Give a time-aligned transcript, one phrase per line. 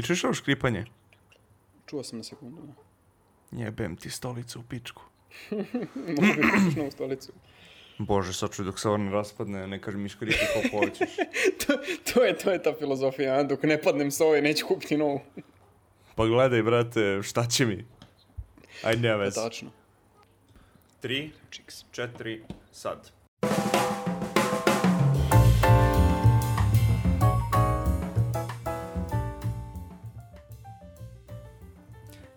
[0.00, 0.84] Ti čuješ ovo škripanje?
[1.86, 2.62] Čuo sam na sekundu.
[2.62, 3.64] Da.
[3.64, 5.02] Jebem ti stolicu u pičku.
[6.16, 7.32] Mogu bi pustiš novu stolicu.
[7.98, 11.16] Bože, sačuj dok se ovo ne raspadne, ne kaži mi škripi koliko hoćeš.
[11.66, 11.76] to,
[12.12, 15.20] to, je, to je ta filozofija, dok ne padnem s ove, neću kupiti novu.
[16.14, 17.84] Pa gledaj, brate, šta će mi?
[18.82, 19.40] Ajde, nema je veze.
[19.40, 19.70] tačno.
[21.00, 21.30] Tri,
[21.92, 23.10] četiri, sad.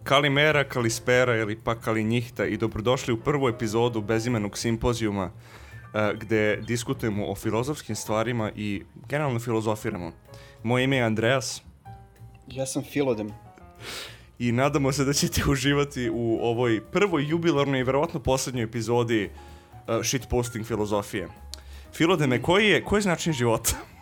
[0.04, 5.32] Kalimera, Kalispera ili pa Kalinjihta i dobrodošli u prvu epizodu bezimenog simpozijuma
[5.94, 10.12] eh, gde diskutujemo o filozofskim stvarima i generalno filozofiramo.
[10.64, 11.62] Moje ime je Andreas
[12.48, 13.30] Ja sam Filodem.
[14.40, 20.04] i nadamo se da ćete uživati u ovoj prvoj jubilarnoj i verovatno poslednjoj epizodi uh,
[20.04, 21.28] shitposting filozofije.
[21.94, 23.93] Filodeme, koji je, koji je značaj života?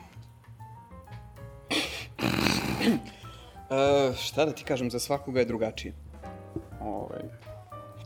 [3.71, 5.93] E, šta da ti kažem, za svakoga je drugačije.
[6.82, 7.21] Ovaj,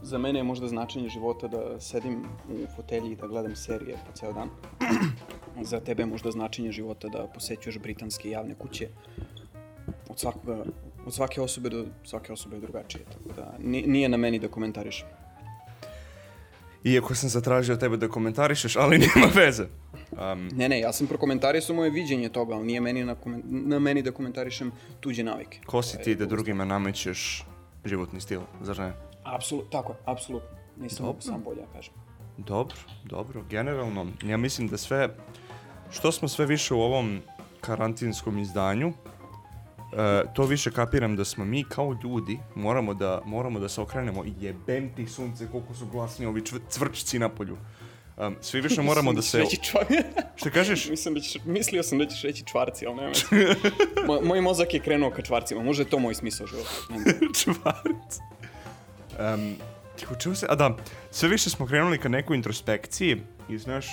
[0.01, 4.17] za mene je možda značenje života da sedim u fotelji i da gledam serije po
[4.17, 4.49] ceo dan.
[5.71, 8.89] za tebe je možda značenje života da posećuješ britanske javne kuće.
[10.09, 10.65] Od svakoga,
[11.05, 14.47] od svake osobe do svake osobe je drugačije, tako da ni- nije na meni da
[14.47, 15.07] komentarišem.
[16.85, 19.65] Iako sam zatražio tebe da komentarišeš, ali nema veze.
[20.11, 24.01] Um, Ne, ne, ja sam prokomentarisao moje viđenje toga, ali nije meni na, na meni
[24.01, 25.59] da komentarišem tuđe navike.
[25.65, 27.45] ko si ti da drugima namećeš
[27.85, 28.93] životni stil, zar ne?
[29.23, 30.49] Apsolutno, tako je, apsolutno.
[30.77, 31.21] Nisam Dobro.
[31.21, 31.93] sam bolje, ja kažem.
[32.37, 33.43] Dobro, dobro.
[33.49, 35.09] Generalno, ja mislim da sve,
[35.91, 37.19] što smo sve više u ovom
[37.61, 38.93] karantinskom izdanju,
[39.95, 44.23] e, to više kapiram da smo mi kao ljudi moramo da, moramo da se okrenemo
[44.39, 47.57] jebem ti sunce koliko su glasni ovi čv- cvrčci na polju.
[48.17, 49.39] Um, svi više moramo da se...
[49.39, 49.85] Reći čvar...
[50.39, 50.89] Što kažeš?
[50.89, 53.53] Mislim da ćeš, mislio sam da ćeš reći čvarci, ali nema veze.
[54.07, 56.69] Mo, moj mozak je krenuo ka čvarcima, možda je to moj smisao života.
[57.39, 58.19] Čvarc.
[59.19, 59.55] Um,
[60.19, 60.45] čemu se...
[60.49, 60.77] A da,
[61.11, 63.17] sve više smo krenuli ka nekoj introspekciji
[63.49, 63.87] i znaš,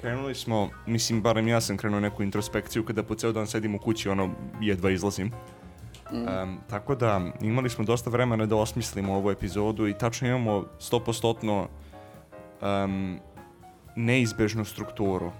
[0.00, 3.78] krenuli smo, mislim, barem ja sam krenuo neku introspekciju kada po ceo dan sedim u
[3.78, 5.32] kući, ono, jedva izlazim.
[6.12, 11.66] Um, tako da, imali smo dosta vremena da osmislimo ovu epizodu i tačno imamo 100%
[12.60, 13.18] um,
[13.96, 15.32] neizbežnu strukturu.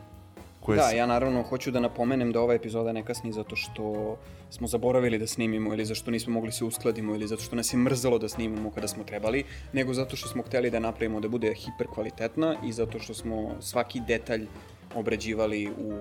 [0.68, 4.16] Koja Da, ja naravno hoću da napomenem da ova epizoda ne kasni zato što
[4.50, 7.72] smo zaboravili da snimimo ili zato što nismo mogli se uskladimo ili zato što nas
[7.72, 11.28] je mrzelo da snimimo kada smo trebali, nego zato što smo hteli da napravimo da
[11.28, 14.46] bude hiperkvalitetna i zato što smo svaki detalj
[14.94, 16.00] obrađivali u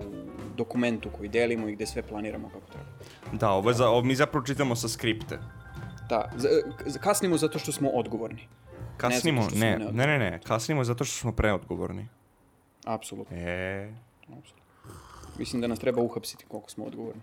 [0.57, 2.89] dokumentu koji delimo i gde sve planiramo kako treba.
[3.39, 5.39] Da, ovo je za, ovo mi zapravo čitamo sa skripte.
[6.09, 6.31] Da,
[6.99, 8.47] kasnimo zato što smo odgovorni.
[8.97, 12.07] Kasnimo, ne, ne, ne, ne, kasnimo zato što smo preodgovorni.
[12.85, 13.37] Apsolutno.
[13.37, 13.91] E,
[15.39, 17.21] Mislim da nas treba uhapsiti koliko smo odgovorni.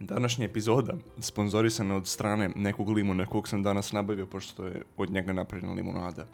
[0.00, 5.32] Današnja epizoda sponzorisana od strane nekog limuna kog sam danas nabavio pošto je od njega
[5.32, 6.26] napravljena limunada.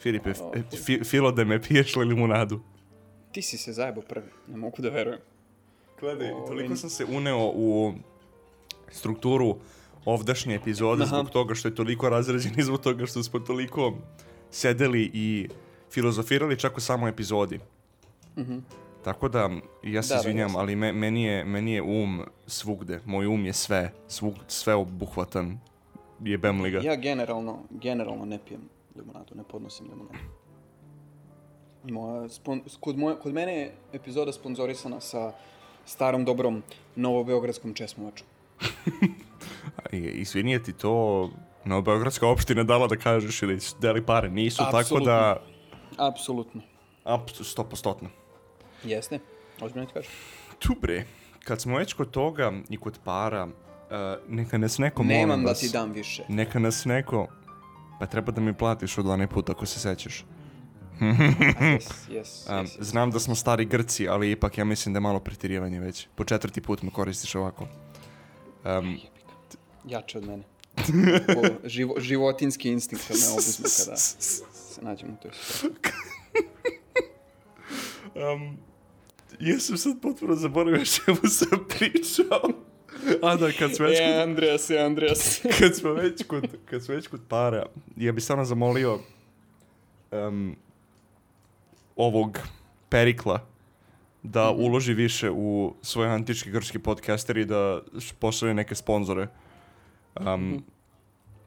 [0.00, 2.60] Filipe, O, f- fi, Filo da me piješ li limunadu?
[3.32, 5.20] Ti si se zajebo prvi, ne mogu da verujem.
[6.00, 7.92] Gledaj, O, toliko in- sam se uneo u
[8.90, 9.56] strukturu
[10.04, 11.16] ovdašnje epizode Aha.
[11.16, 13.94] zbog toga što je toliko razređen i zbog toga što smo toliko
[14.50, 15.48] sedeli i
[15.90, 17.60] filozofirali čak u samoj epizodi.
[19.04, 19.50] Tako da,
[19.82, 23.00] ja se Da, da, izvinjam, ali me, meni, je, meni je um svugde.
[23.04, 25.58] Moj um je sve, svug, sve obuhvatan.
[26.20, 26.80] Jebem li ga.
[26.84, 28.60] Ja generalno, generalno ne pijem
[28.96, 30.18] limonadu, ne podnosim limonadu.
[31.84, 35.32] Moja, spon, kod, moje, kod mene je epizoda sponzorisana sa
[35.86, 36.62] starom dobrom
[36.96, 38.26] novobeogradskom česmovačom.
[39.92, 41.30] I, izvini, je ti to
[41.64, 44.30] Novobeogradska opština dala da kažeš ili deli pare?
[44.30, 45.12] Nisu, tako Apsolutno.
[45.12, 45.42] da...
[46.00, 46.62] Apsolutno.
[47.04, 48.08] Ap, sto postotno.
[48.84, 49.18] Jeste,
[49.60, 50.10] ozbiljno ti kažem.
[50.58, 51.04] Tu bre,
[51.44, 53.52] kad smo već kod toga i kod para, uh,
[54.28, 56.24] neka nas neko molim Nemam da ti dam više.
[56.28, 57.28] Neka nas neko...
[57.98, 60.24] Pa treba da mi platiš od lane put ako se sećaš.
[61.72, 62.76] Jes, jes, Um, jes.
[62.80, 66.08] znam da smo stari Grci, ali ipak ja mislim da je malo pretirivanje već.
[66.14, 67.66] Po četvrti put me koristiš ovako.
[68.64, 68.98] Um,
[69.84, 70.42] Jače od mene.
[71.64, 74.44] Živo, životinski instinkt me obuzme kada se
[74.82, 75.99] nađem u toj situaciji.
[78.34, 78.56] Um,
[79.40, 82.50] jesam sad potpuno zaboravio čemu sam pričao.
[83.22, 85.40] A da, kad smo već kod E, Andreas, e, Andreas.
[85.60, 88.98] kad smo već kod, kad smo već kod para, ja bih stvarno zamolio
[90.10, 90.56] um,
[91.96, 92.38] ovog
[92.88, 93.46] Perikla
[94.22, 97.80] da uloži više u svoje antički grčki podcaster i da
[98.18, 99.28] pošalje neke sponzore.
[100.20, 100.64] Um,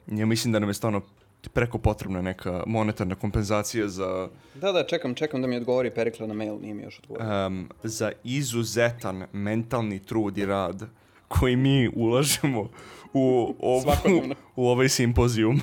[0.06, 1.00] Ja mislim da nam je stvarno
[1.48, 6.34] preko potrebna neka monetarna kompenzacija za, Da, da, čekam, čekam da mi odgovori Perikla na
[6.34, 7.46] mail, nije mi još odgovorio.
[7.46, 10.82] um, za izuzetan mentalni trud i rad
[11.28, 12.68] koji mi ulažemo
[13.12, 14.34] u, ovu, Svakodnevno.
[14.56, 15.60] u ovaj simpozijum.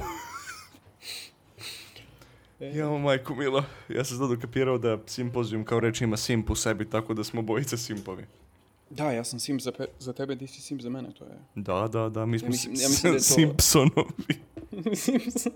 [2.60, 2.68] E.
[2.70, 6.90] Ja, majko mila, ja sam zato kapirao da simpozijum kao reč ima simp u sebi,
[6.90, 8.26] tako da smo bojice simpovi.
[8.92, 11.38] Da, ja sam sim za, pe- za tebe, ti si sim za mene, to je...
[11.56, 14.36] Da, da, da, mi smo mislim- si- ja mislim da to- Simpsonovi.
[14.96, 15.52] Simpson.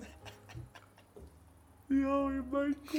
[1.89, 2.97] Joj, majko.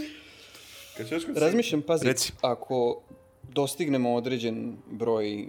[0.96, 2.32] Kad ćeš kod Razmišljam, pazi, Reci.
[2.40, 3.00] ako
[3.44, 5.46] dostignemo određen broj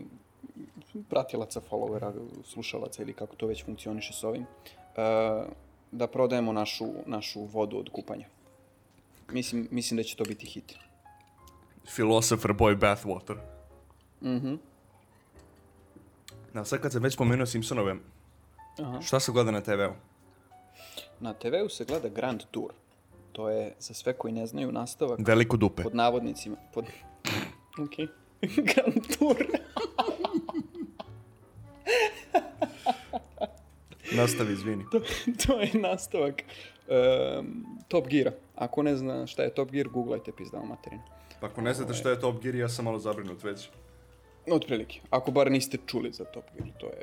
[1.09, 2.13] pratilaca, followera,
[2.45, 4.47] slušalaca ili kako to već funkcioniše s ovim, uh,
[5.91, 8.25] da prodajemo našu, našu vodu od kupanja.
[9.31, 10.73] Mislim, mislim da će to biti hit.
[11.85, 13.35] Philosopher boy bathwater.
[14.23, 14.55] Mhm.
[16.57, 17.95] Da, sad kad sam već spomenuo Simpsonove,
[18.79, 19.01] Aha.
[19.01, 19.93] šta se gleda na TV-u?
[21.19, 22.71] Na TV-u se gleda Grand Tour.
[23.31, 25.83] To je, za sve koji ne znaju, nastavak Veliko dupe.
[25.83, 26.55] pod navodnicima.
[26.73, 26.85] Pod...
[27.85, 27.91] Ok.
[28.73, 29.35] Grand Tour.
[34.17, 34.85] Nastavi, izvini.
[34.91, 35.01] to,
[35.47, 36.43] to je nastavak
[36.87, 38.31] um, Top Geara.
[38.55, 41.03] Ako ne zna šta je Top Gear, googlajte pizdama materinu.
[41.41, 43.69] Pa ako ne znate šta je Top Gear, ja sam malo zabrinut već.
[44.49, 44.99] Otprilike.
[45.09, 47.01] Ako bar niste čuli za Top Gear, to je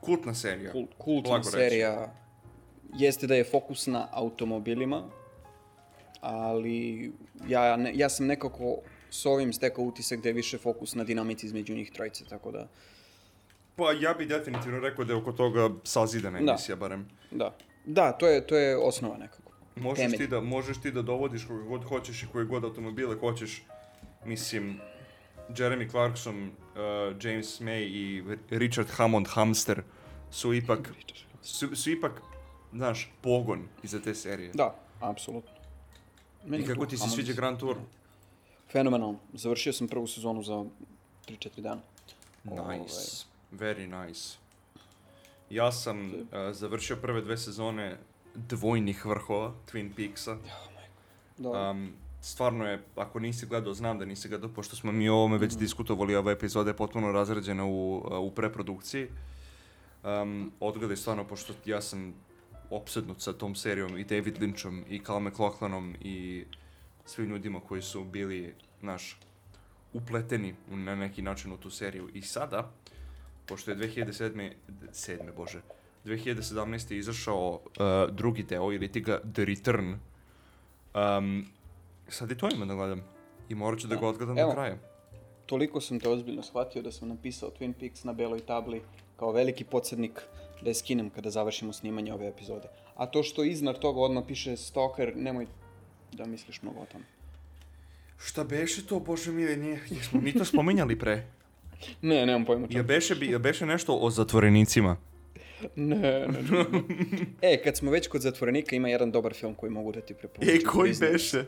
[0.00, 0.72] Kultna serija.
[0.72, 1.56] kult, kultna Lako reći.
[1.58, 2.12] serija.
[2.94, 5.02] Jeste da je fokus na automobilima,
[6.20, 7.12] ali
[7.48, 8.76] ja, ne, ja sam nekako
[9.10, 12.68] s ovim stekao utisak da je više fokus na dinamici između njih trojice, tako da,
[13.76, 16.50] Pa ja bi definitivno rekao da je oko toga sazidana Da.
[16.50, 17.08] emisija barem.
[17.30, 17.56] da.
[17.84, 19.52] Da, to je, to je osnova nekako.
[19.76, 20.18] Možeš Temelj.
[20.18, 23.62] ti, da, možeš ti da dovodiš koga god hoćeš i koje god automobile hoćeš.
[24.24, 24.80] Mislim,
[25.56, 29.82] Jeremy Clarkson, uh, James May i Richard Hammond Hamster
[30.30, 30.92] su ipak,
[31.42, 32.22] su, su ipak,
[32.72, 34.50] znaš, pogon iza te serije.
[34.54, 35.50] Da, apsolutno.
[36.46, 37.76] Meni I kako ti se sviđa Grand Tour?
[38.72, 39.18] Fenomenalno.
[39.32, 40.64] Završio sam prvu sezonu za
[41.28, 41.80] 3-4 dana.
[42.44, 44.36] Nice, very nice.
[45.50, 46.14] Ja sam uh,
[46.52, 47.98] završio prve dve sezone
[48.34, 50.36] dvojnih vrhova, Twin Peaksa.
[51.38, 51.70] Da.
[51.70, 55.38] Um, stvarno je, ako nisi gledao, znam da nisi gledao, pošto smo mi o ovome
[55.38, 59.08] već diskutovali, ova epizoda je potpuno razrađena u, u preprodukciji.
[60.04, 62.14] Um, odgledaj stvarno, pošto ja sam
[62.70, 66.44] opsednut sa tom serijom i David Lynchom i Cal McLaughlanom i
[67.04, 69.18] svim ljudima koji su bili, naš,
[69.92, 72.08] upleteni na neki način u tu seriju.
[72.14, 72.70] I sada,
[73.46, 74.52] pošto je 2007.
[74.92, 75.34] 7.
[75.36, 75.60] bože,
[76.04, 76.94] 2017.
[76.94, 79.94] izašao uh, drugi deo, ili ti ga The Return,
[80.94, 81.46] um,
[82.12, 83.02] sad i to ima da gledam.
[83.48, 84.48] I morat ću da ga odgledam Evo.
[84.48, 84.76] do kraja.
[85.46, 88.82] Toliko sam te ozbiljno shvatio da sam napisao Twin Peaks na beloj tabli
[89.16, 90.20] kao veliki podsjednik
[90.62, 92.68] da je skinem kada završimo snimanje ove epizode.
[92.94, 95.46] A to što iznad toga odmah piše Stalker, nemoj
[96.12, 97.04] da misliš mnogo o tome.
[98.18, 101.22] Šta beše to, bože mili, nije, jesmo mi to spominjali pre?
[102.02, 102.84] Ne, nemam pojma Ja čemu.
[102.84, 104.96] beše, bi, ja beše nešto o zatvorenicima.
[105.76, 106.82] Ne, ne, ne, ne.
[107.52, 110.54] E, kad smo već kod zatvorenika, ima jedan dobar film koji mogu da ti preporučim.
[110.56, 111.44] E, koji beše?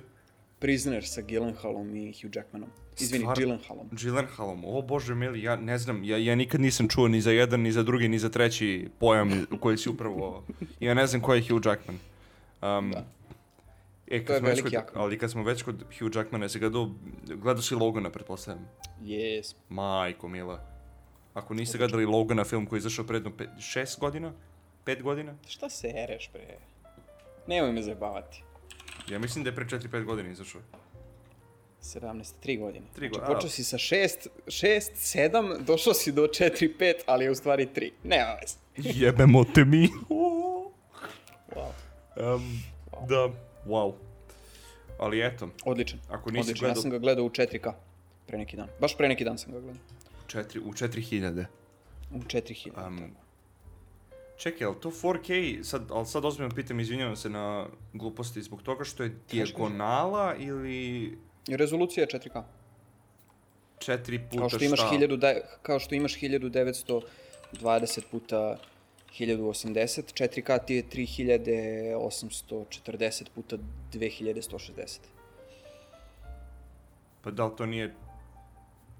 [0.64, 2.68] Prisoner sa Gyllenhaalom i Hugh Jackmanom.
[2.98, 3.88] Izvini, Stvar- Gyllenhaalom.
[3.92, 7.60] Gyllenhaalom, o bože mili, ja ne znam, ja, ja nikad nisam čuo ni za jedan,
[7.60, 10.44] ni za drugi, ni za treći pojam koji si upravo...
[10.80, 11.98] Ja ne znam ko je Hugh Jackman.
[12.62, 13.04] Um, Da.
[14.06, 14.92] E, To je kod, jak.
[14.94, 16.90] ali kad smo već kod Hugh Jackmana, jesi gledao,
[17.26, 18.68] gledao si Logana, pretpostavljam.
[19.02, 19.54] Yes.
[19.68, 20.60] Majko mila.
[21.34, 24.32] Ako niste gledali Logana, film koji je izašao predno pe, šest godina?
[24.84, 25.34] Pet godina?
[25.48, 26.56] Šta se ereš, bre?
[27.46, 28.42] Nemoj me zajebavati.
[29.10, 30.60] Ja mislim da je pre 4-5 godina izašao.
[31.82, 32.86] 17, 3 godine.
[32.94, 33.34] Tri znači, go- a.
[33.34, 37.68] počeo si sa 6, 6, 7, došao si do 4, 5, ali je u stvari
[37.74, 37.90] 3.
[38.04, 38.56] Nema veze.
[39.00, 39.88] Jebemo te mi.
[40.08, 41.68] Wow.
[42.16, 42.62] Um,
[43.08, 43.28] da,
[43.66, 43.92] wow.
[44.98, 45.98] Ali eto, Odličan.
[46.08, 46.66] ako nisi Odličan.
[46.66, 47.72] Ja gledao sam ga gledao u 4K.
[48.26, 48.68] Pre neki dan.
[48.80, 49.82] Baš pre neki dan sam ga gledao.
[50.26, 51.44] četiri, u 4000.
[52.14, 52.86] U 4000.
[52.86, 53.10] Um,
[54.36, 58.84] čekaj, ali to 4K, sad, ali sad ozbiljno pitam, izvinjavam se na gluposti, zbog toga
[58.84, 62.42] što je dijagonala ili Rezolucija je 4K.
[63.78, 64.88] 4 puta Kao što imaš šta?
[64.92, 67.02] 1000, da, kao što imaš 1920
[68.10, 68.58] puta
[69.18, 73.56] 1080, 4K ti je 3840 puta
[73.92, 74.98] 2160.
[77.22, 77.94] Pa da li to nije...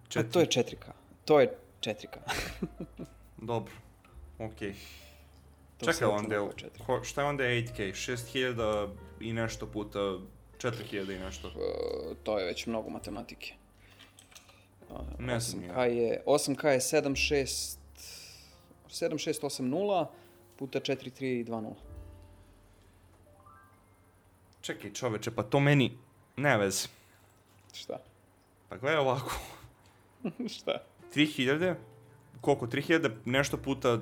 [0.09, 0.33] Četiri...
[0.33, 0.87] to je 4K.
[1.25, 2.19] To je 4K.
[3.51, 3.73] Dobro,
[4.39, 4.75] okej.
[5.79, 6.85] To Čekaj, onda, je- kao 4K.
[6.87, 7.93] ko- šta je onda 8K?
[7.93, 8.89] 6000
[9.21, 9.99] i nešto puta
[10.59, 11.49] 4000 i nešto.
[11.49, 11.53] E,
[12.23, 13.53] to je već mnogo matematike.
[14.91, 17.79] A, Ne znam 8K je, 8K je 76
[18.89, 20.07] 7680
[20.57, 21.73] puta 4320.
[24.61, 25.99] Čekaj, čoveče, pa to meni...
[26.37, 26.89] Ne vez.
[27.73, 27.99] Šta?
[28.69, 29.33] Pa gledaj ovako.
[30.57, 30.83] Šta?
[31.15, 31.75] 3000
[32.41, 33.99] koliko, 3000 nešto puta,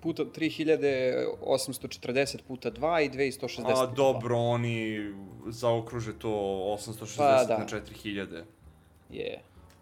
[0.00, 4.98] Puta 3840 puta 2 i 2160 a dobro, oni
[5.46, 7.58] zaokruže to 860 Pa, da.
[7.58, 8.26] na 4000.
[8.26, 8.42] 2.
[9.10, 9.40] Je.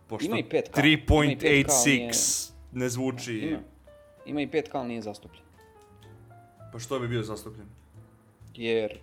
[0.08, 0.78] Pošto Ima i 5K.
[0.78, 0.86] Ima
[1.24, 3.38] i 5K, 3.86 ne zvuči...
[3.38, 3.58] Ima.
[4.26, 5.42] Ima i 5K, ali nije zastupljen.
[6.72, 7.66] Pa što bi bio zastupljen?
[8.54, 8.98] Jer...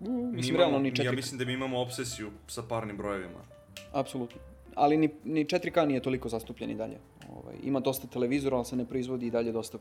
[0.00, 1.04] Mm, Mi mislim, imamo- realno ni 4K.
[1.04, 3.40] Ja mislim da mi imamo obsesiju sa parnim brojevima.
[3.92, 4.40] Apsolutno.
[4.74, 6.98] Ali ni, ni 4K nije toliko zastupljen i dalje.
[7.32, 9.78] Ovaj, ima dosta televizora, ali se ne proizvodi i dalje dosta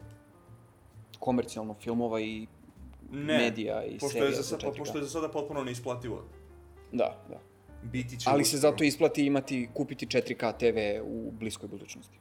[1.23, 2.47] komercijalno filmova i
[3.11, 4.77] Ne, medija i pošto serija je za, za sa- pa 4K.
[4.77, 6.23] pošto je za sada potpuno neisplativo.
[6.91, 7.39] Da, da.
[7.83, 12.17] Biti će Ali se zato isplati imati, kupiti 4K TV u bliskoj budućnosti.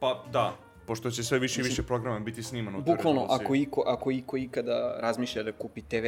[0.00, 2.80] Pa da, pošto će sve više i više programa biti snimano.
[2.80, 6.06] Bukvalno, ako iko, ako iko ikada razmišlja da kupi TV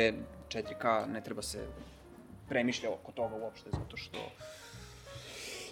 [0.49, 1.67] 4K, ne treba se
[2.49, 4.19] premišlja oko toga uopšte, zato što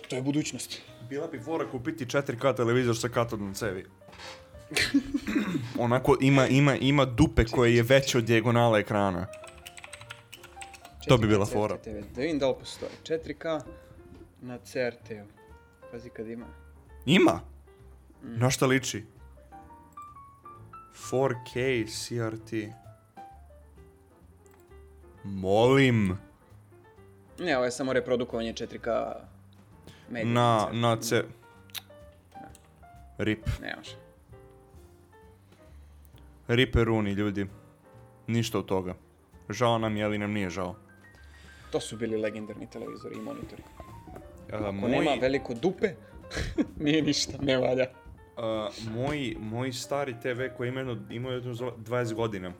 [0.08, 0.82] to je budućnost.
[1.08, 3.84] Bila bi fora kupiti 4K televizor sa katodnom cevi.
[5.78, 9.26] Onako ima, ima, ima dupe koje je veće od dijagonala ekrana.
[11.08, 11.76] To bi 4K bila fora.
[11.76, 11.90] TV.
[12.14, 12.90] Da vidim da li postoji.
[13.04, 13.60] 4K
[14.40, 15.26] na CRT-u.
[15.90, 16.46] Pazi kad ima.
[17.06, 17.40] Ima?
[18.22, 18.38] Mm.
[18.38, 19.04] Na šta liči?
[21.10, 22.52] 4K CRT.
[25.24, 26.18] Molim.
[27.38, 29.12] Ne, ovo je samo reprodukovanje 4K
[30.10, 30.32] medija.
[30.32, 31.24] Na, na C...
[33.18, 33.46] Rip.
[33.62, 34.03] Ne može.
[36.48, 37.46] Riperuni, ljudi.
[38.26, 38.94] Ništa od toga.
[39.48, 40.74] Žao nam je, ali nam nije žao.
[41.70, 43.62] To su bili legendarni televizori i monitori.
[44.52, 45.88] A, Ako moj, nema veliko dupe,
[46.78, 47.86] nije ništa, ne valja.
[48.36, 52.52] a, moj, moj stari TV koji ima jedno, imao jedno zlo- 20 godina.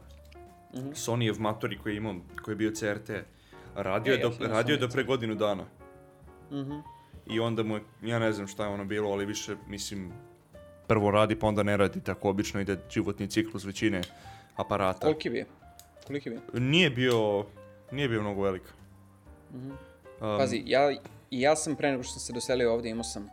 [0.75, 0.88] Mhm.
[0.91, 3.11] Sonyjev matori koji je imao, koji je bio CRT.
[3.75, 5.64] Radio je, E, do, ja radio je do pre godinu dana.
[6.53, 6.73] Mhm.
[7.26, 10.12] I onda mu je, ja ne znam šta je ono bilo, ali više, mislim,
[10.87, 14.00] prvo radi pa onda ne radi, tako obično ide životni ciklus većine
[14.57, 15.00] aparata.
[15.00, 15.47] Koliki bi je?
[16.07, 16.61] Koliki bi je?
[16.61, 17.45] Nije bio,
[17.93, 18.62] nije bio mnogo velik.
[19.55, 19.71] Mhm.
[19.71, 20.91] Um, Pazi, ja,
[21.31, 23.31] i ja sam pre nego što sam se doselio ovdje imao sam uh,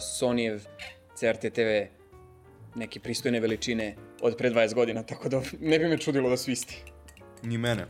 [0.00, 0.60] Sonyjev
[1.14, 1.96] CRT TV
[2.74, 6.50] neke pristojne veličine od pre 20 godina, tako da ne bi me čudilo da su
[6.50, 6.82] isti.
[7.42, 7.86] Ni mene.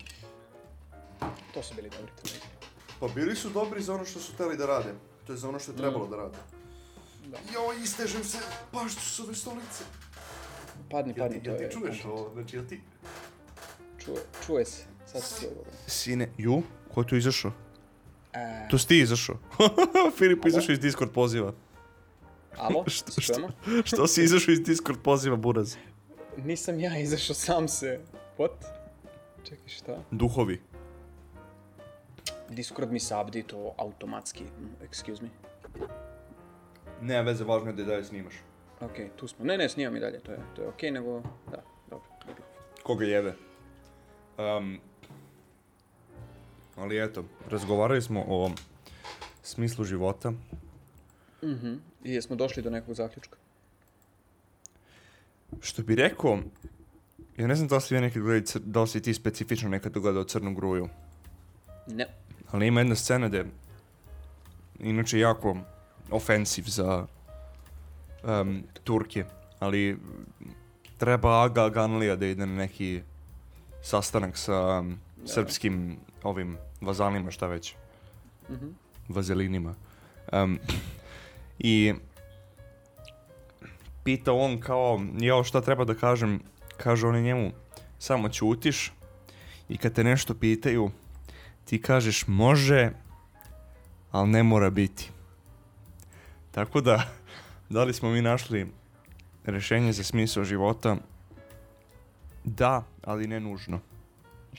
[1.55, 2.57] To su bili dobri televizori.
[3.01, 4.93] Pa bili su dobri za ono što su hteli da rade.
[5.27, 6.39] To je za ono što je trebalo da rade.
[7.27, 7.39] Da.
[7.55, 8.39] Joj, istežem se,
[8.73, 9.85] baš su ove stolice.
[10.91, 11.69] Padni, Jel padni, ti, to jel je...
[11.69, 12.31] ti čuješ ovo?
[12.33, 12.81] Znači, jel ti...
[13.99, 14.17] Čuje,
[14.47, 14.83] čuje se.
[15.07, 15.71] Sad se čuje dobro.
[15.87, 17.53] Sine, ju, ko je tu izašao?
[18.33, 19.37] E, To si ti izašao.
[20.19, 21.53] Filip izašao iz Discord poziva.
[22.57, 23.49] alo, Što- čujemo?
[23.85, 25.77] Što si izašao iz Discord poziva, buraz?
[26.37, 28.01] Nisam ja izašao sam se.
[28.39, 28.51] What?
[29.45, 30.03] Čekaj, šta?
[30.11, 30.61] Duhovi.
[32.49, 33.45] Discord mi se update
[33.79, 34.45] automatski.
[34.45, 35.29] Mm, Excuse me.
[37.03, 38.35] Ne, veze, važno je da i dalje snimaš.
[38.81, 39.45] Ok, tu smo.
[39.45, 41.21] Ne, ne, snimam i dalje, to je, to je ok, nego...
[41.51, 42.09] Da, dobro.
[42.83, 43.35] Koga jebe.
[44.39, 44.79] Um,
[46.77, 48.51] ali eto, razgovarali smo o
[49.43, 50.33] smislu života.
[51.43, 51.75] Mhm.
[52.05, 53.37] I jesmo došli do nekog zaključka?
[55.61, 56.39] Što bi rekao,
[57.37, 59.93] ja ne znam da li si vi nekad gledali, da li si ti specifično nekad
[59.93, 60.89] gledao Crnu gruju,
[61.87, 62.07] Ne.
[62.51, 63.45] ali ima jedna scena gde,
[64.81, 65.57] inače jako
[66.11, 67.07] ofensiv za
[68.23, 69.25] um, Turke,
[69.59, 69.99] ali
[70.99, 73.03] treba Aga Aganlija da ide na neki
[73.83, 77.75] sastanak sa um, srpskim ovim vazalima, šta već,
[78.51, 78.67] Mhm.
[79.09, 79.75] vazelinima.
[80.33, 80.59] Um,
[81.59, 81.95] I
[84.05, 86.41] pita on kao, jao šta treba da kažem,
[86.77, 87.51] kaže on njemu,
[87.99, 88.93] samo ćutiš
[89.69, 90.91] i kad te nešto pitaju,
[91.65, 92.91] ti kažeš može,
[94.11, 95.11] ali ne mora biti.
[96.57, 97.03] Tako da,
[97.69, 98.67] da li smo mi našli
[99.45, 100.97] rešenje za smisao života?
[102.45, 103.81] Da, ali ne nužno.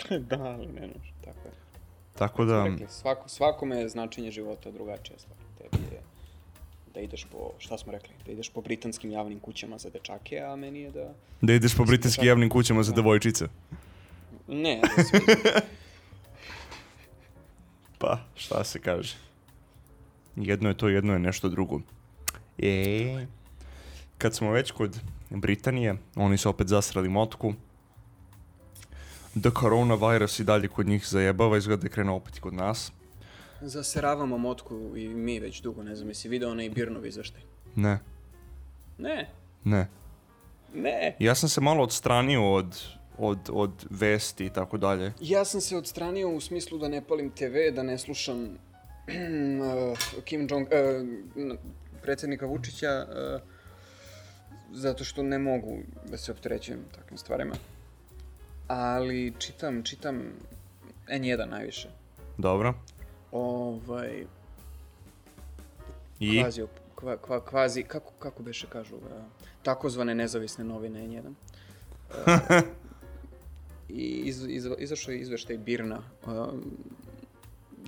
[0.30, 1.54] da, ali ne može, tako je.
[2.18, 5.38] Tako da, Rekli, svako, svakome je značenje života drugačija stvar.
[5.58, 6.02] Tebi je
[6.94, 10.56] da ideš po, šta smo rekli, da ideš po britanskim javnim kućama za dečake, a
[10.56, 11.14] meni je da...
[11.42, 12.28] da ideš po britanskim Tako.
[12.28, 12.96] javnim kućama za Da.
[12.96, 13.48] devojčice.
[14.48, 15.20] Ne, da svi...
[18.00, 19.27] Pa, šta se kaže?
[20.38, 21.82] Jedno je to, jedno je nešto drugo.
[22.58, 23.26] E,
[24.18, 27.54] kad smo već kod Britanije, oni su opet zasrali motku.
[29.36, 32.92] Da coronavirus i dalje kod njih zajebava, izgleda da je krenuo opet i kod nas.
[33.62, 37.42] Zaseravamo motku i mi već dugo, ne znam, jesi video onaj Birnov izveštaj?
[37.76, 38.00] Ne,
[38.98, 39.30] Ne,
[39.64, 39.88] ne.
[40.74, 41.16] ne.
[41.20, 42.84] Ja sam se malo odstranio od,
[43.18, 45.14] od, od vesti i tako dalje.
[45.22, 48.58] Ja sam se odstranio u smislu da ne palim TV, da ne slušam
[50.26, 51.58] Kim Jong, uh,
[52.02, 53.42] predsjednika Vučića, uh,
[54.72, 55.78] zato što ne mogu
[56.10, 57.56] da se opterećujem takvim stvarima.
[58.68, 60.24] Ali čitam, čitam
[61.08, 61.90] N1 najviše.
[62.38, 62.74] Dobro.
[63.32, 64.26] Ovaj,
[66.20, 66.42] I?
[66.42, 66.64] kvazi,
[66.96, 69.02] kva, kva, kvazi, kako, kako beše kažu, uh,
[69.64, 71.34] takozvane nezavisne novine N1.
[72.10, 72.62] Uh,
[73.90, 76.78] I iz, iz, izašao je izveštaj Birna, um,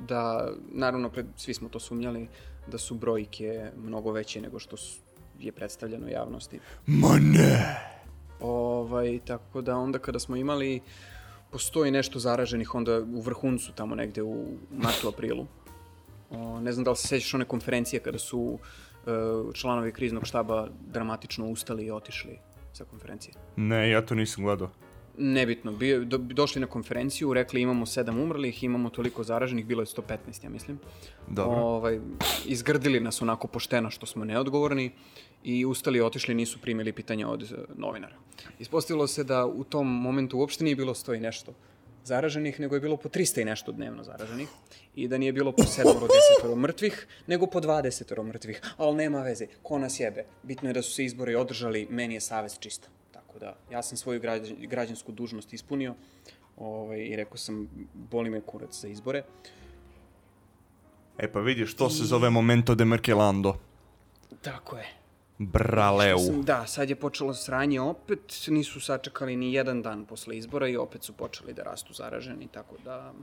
[0.09, 2.27] da, naravno, pred, svi smo to sumnjali,
[2.67, 4.99] da su brojke mnogo veće nego što su,
[5.39, 6.59] je predstavljeno javnosti.
[6.85, 7.77] Ma ne!
[8.39, 10.81] Ovaj, tako da onda kada smo imali,
[11.51, 15.45] postoji nešto zaraženih onda u vrhuncu tamo negde u martu, aprilu.
[16.29, 19.09] O, ne znam da li se sećaš one konferencije kada su e,
[19.53, 22.39] članovi kriznog štaba dramatično ustali i otišli
[22.73, 23.33] sa konferencije.
[23.55, 24.69] Ne, ja to nisam gledao.
[25.21, 29.85] Nebitno, bio, do, došli na konferenciju, rekli imamo sedam umrlih, imamo toliko zaraženih, bilo je
[29.85, 30.79] 115, ja mislim.
[31.27, 31.59] Dobro.
[31.59, 31.99] Ovaj,
[32.45, 34.91] izgrdili nas onako pošteno što smo neodgovorni
[35.43, 38.15] i ustali otišli, nisu primili pitanja od eh, novinara.
[38.59, 41.53] Ispostavilo se da u tom momentu uopšte nije bilo sto i nešto
[42.05, 44.47] zaraženih, nego je bilo po 300 i nešto dnevno zaraženih
[44.95, 45.83] i da nije bilo po 7
[46.43, 50.25] 10 mrtvih, nego po 20 mrtvih, ali nema veze, ko nas jebe.
[50.43, 52.87] Bitno je da su se izbori održali, meni je savest čista.
[53.39, 55.95] Tako da, ja sam svoju građan, građansku dužnost ispunio
[56.57, 59.23] ovaj, i rekao sam, boli me kurac za izbore.
[61.17, 63.55] E pa vidiš, to se zove momento de Merkelando.
[64.41, 64.85] Tako je.
[65.37, 66.17] Braleu.
[66.17, 70.77] Sam, da, sad je počelo sranje opet, nisu sačekali ni jedan dan posle izbora i
[70.77, 73.13] opet su počeli da rastu zaraženi, tako da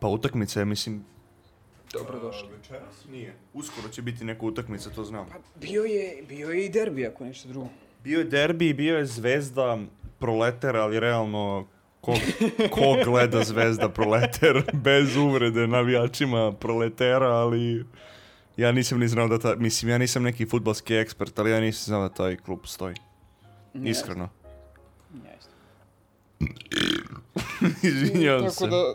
[0.00, 1.04] Pa utakmica je, mislim...
[1.92, 2.48] dobrodošli.
[2.56, 3.04] Večeras?
[3.10, 3.34] Nije.
[3.54, 5.26] Uskoro će biti neka utakmica, to znam.
[5.28, 7.68] Pa bio je, bio je i derbi, ako nešto drugo.
[8.04, 9.78] Bio je derbi, bio je zvezda,
[10.18, 11.66] proleter, ali realno
[12.00, 12.14] ko,
[12.70, 17.84] ko gleda zvezda proleter bez uvrede navijačima proletera, ali
[18.56, 21.84] ja nisam ni znao da ta, mislim ja nisam neki futbalski ekspert, ali ja nisam
[21.84, 22.94] znao da taj klub stoji.
[23.74, 24.28] Ne, Iskreno.
[25.38, 25.50] Isto.
[27.88, 28.66] Izvinjavam Tako se.
[28.66, 28.94] da,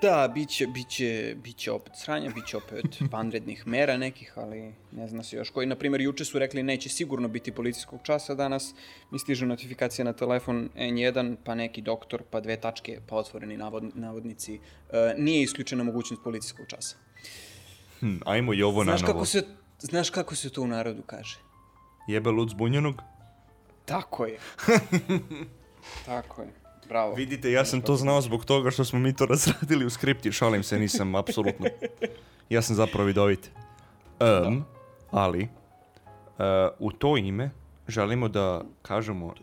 [0.00, 5.36] da, biće, biće, biće opet sranja, biće opet vanrednih mera nekih, ali ne zna se
[5.36, 5.66] još koji.
[5.66, 8.74] Naprimjer, juče su rekli neće sigurno biti policijskog časa danas,
[9.10, 13.84] mi stižu notifikacija na telefon N1, pa neki doktor, pa dve tačke, pa otvoreni navod,
[13.94, 14.54] navodnici.
[14.92, 16.96] E, nije isključena mogućnost policijskog časa.
[18.00, 19.12] Hm, ajmo i ovo na Znaš novo.
[19.12, 19.46] kako, se,
[19.78, 21.38] znaš kako se to u narodu kaže?
[22.08, 23.02] Jebe lud zbunjenog?
[23.84, 24.38] Tako je.
[26.06, 26.61] Tako je.
[26.92, 27.14] Bravo.
[27.14, 30.62] Vidite, ja sam to znao zbog toga što smo mi to razradili u skripti, šalim
[30.62, 31.66] se, nisam, apsolutno.
[32.48, 33.50] Ja sam zapravo vidovit.
[34.20, 34.64] Um,
[35.10, 36.44] ali, uh,
[36.78, 37.50] u to ime
[37.88, 39.34] želimo da kažemo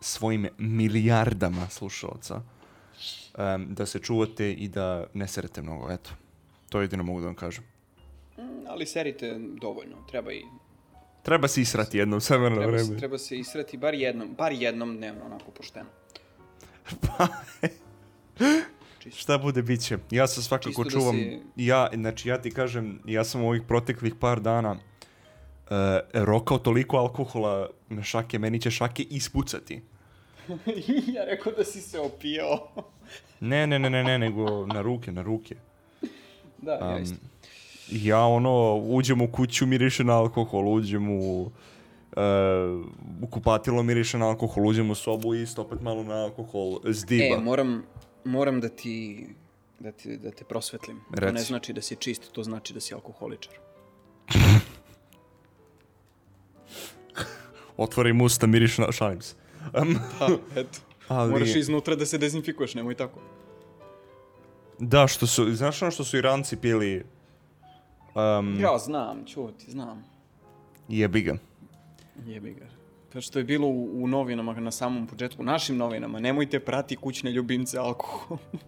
[0.00, 6.10] svojim milijardama slušalaca um, da se čuvate i da ne serete mnogo, eto.
[6.68, 7.64] To jedino mogu da vam kažem.
[8.38, 10.42] Mm, Ali serite dovoljno, treba i
[11.22, 12.98] Treba se israti jednom sve vreme.
[12.98, 15.88] treba se israti bar jednom, bar jednom dnevno, onako pošteno.
[18.98, 19.16] Čisto.
[19.16, 19.98] Šta bude, bit će.
[20.10, 21.14] Ja se svakako Čisto da čuvam.
[21.14, 24.78] si- Ja, znači, ja ti kažem, ja sam u ovih proteklih par dana uh,
[26.14, 29.82] rokao toliko alkohola na šake, meni će šake ispucati.
[31.08, 32.68] ja rekao da si se opijao.
[33.40, 35.56] Ne, ne, ne, ne, ne, nego na ruke, na ruke.
[36.58, 37.16] da, ja Um, isto.
[37.88, 41.42] ja ono, uđem u kuću, miriše na alkohol, uđem u...
[41.42, 41.48] Uh,
[43.22, 47.36] u kupatilo miriše na alkohol, uđem u sobu i isto opet malo na alkohol, zdiba.
[47.36, 47.82] E, moram,
[48.24, 49.26] moram da ti,
[49.80, 51.00] da, ti, da te prosvetlim.
[51.14, 51.44] To ne Reci.
[51.44, 53.54] znači da si čist, to znači da si alkoholičar.
[57.76, 58.92] Otvorim usta, miriše na...
[58.92, 59.34] Šalim se.
[59.82, 60.28] Um, Da,
[60.60, 60.78] eto.
[61.08, 61.30] ali...
[61.30, 63.20] Moraš iznutra da se dezinfikuješ, nemoj tako.
[64.78, 67.04] Da, što su, znaš ono što su Iranci pili?
[68.14, 70.04] Um, Ja znam, čuti, znam.
[70.88, 71.36] Jebi ga.
[72.26, 72.66] Jebi ga.
[73.12, 77.30] Kao što je bilo u, u novinama na samom početku, našim novinama, nemojte prati kućne
[77.32, 78.38] ljubimce alkohol.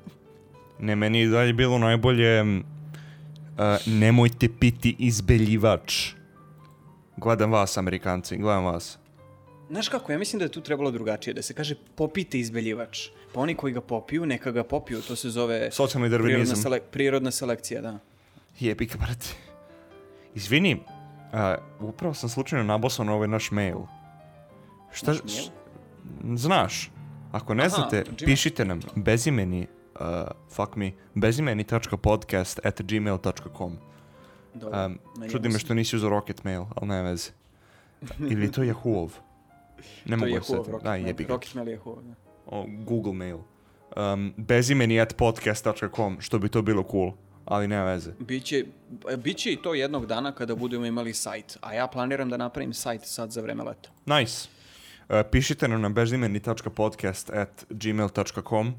[0.81, 2.59] Ne, meni je dalje bilo najbolje uh,
[3.87, 6.13] nemojte piti izbeljivač.
[7.17, 8.99] Gledam vas, Amerikanci, gledam vas.
[9.71, 13.09] Znaš kako, ja mislim da je tu trebalo drugačije, da se kaže popite izbeljivač.
[13.35, 16.57] Pa oni koji ga popiju, neka ga popiju, to se zove Socijalni prirodna, darvinizam.
[16.57, 17.99] sele, prirodna selekcija, da.
[18.61, 19.27] Jebi ga, brate.
[20.35, 20.81] Izvini,
[21.33, 23.79] uh, upravo sam slučajno nabosao na ovaj naš mail.
[24.93, 26.37] Šta, Naš mail?
[26.37, 26.91] Znaš,
[27.33, 28.17] ako ne Aha, znate, Gmail.
[28.27, 30.07] pišite nam bezimeni, uh,
[30.51, 33.77] fuck me, bezimeni.podcast at gmail.com.
[34.55, 34.87] Dobro.
[34.87, 34.99] Um,
[35.31, 37.31] čudi me što nisi uzeo Rocket Mail, ali ne veze.
[38.31, 39.11] Ili je to Yahoo-ov?
[40.05, 40.57] Ne To mogu je Yahoo.
[40.57, 41.07] Rocket Da, Mail.
[41.07, 41.33] jebi ga.
[41.33, 42.15] Rocket Mail je Yahoo, da.
[42.47, 43.39] O, Google Mail.
[43.97, 47.13] Um, bezimeni at podcast.com, što bi to bilo cool.
[47.49, 48.13] Ali nema veze.
[48.19, 48.65] Biće,
[49.19, 53.01] biće i to jednog dana kada budemo imali sajt, a ja planiram da napravim sajt
[53.05, 53.91] sad za vreme leta.
[54.07, 54.49] Nice.
[55.09, 58.75] Uh, pišite nam na bezimeni.podcast at gmail.com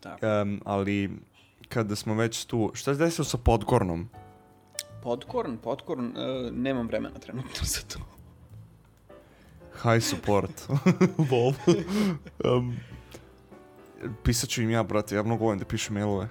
[0.00, 0.26] Tako.
[0.42, 1.10] um, ali
[1.68, 4.08] kada smo već tu, šta se desilo sa Podkornom?
[5.02, 7.98] Podkorn, Podkorn, e, nemam vremena trenutno za to.
[9.82, 10.68] High support.
[11.30, 11.52] Lol.
[12.56, 12.76] um,
[14.22, 16.28] pisat ću im ja, brate, ja mnogo volim da pišem mailove.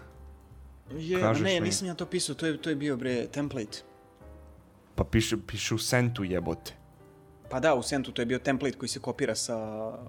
[0.98, 1.66] Je, Kažeš ne, mi.
[1.66, 3.78] nisam ja to pisao, to je, to je bio bre template.
[4.96, 6.74] Pa piše, piše u sentu jebote.
[7.50, 9.58] Pa da, u Sentu to je bio template koji se kopira sa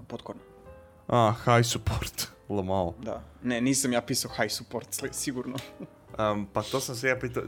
[0.08, 0.42] Podkorna.
[1.08, 2.28] A, high support.
[2.48, 2.94] Lamao.
[3.02, 3.22] Da.
[3.42, 5.56] Ne, nisam ja pisao high support, sigurno.
[6.18, 7.42] Um, pa to sam se ja pitao.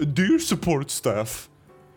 [0.00, 1.30] Dear support staff.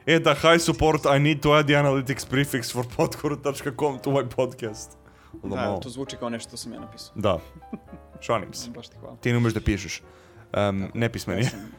[0.05, 4.29] E da, hi support, I need to add the analytics prefix for podcore.com to my
[4.35, 4.97] podcast.
[5.43, 5.79] Da, Lamao.
[5.79, 7.11] to zvuči kao nešto što sam ja napisao.
[7.15, 7.39] Da.
[8.21, 8.69] Šalim se.
[8.69, 9.15] Baš ti hvala.
[9.15, 10.01] Ti ne umeš da pišeš.
[10.57, 11.41] Um, nepismeni.
[11.41, 11.71] Ja sam,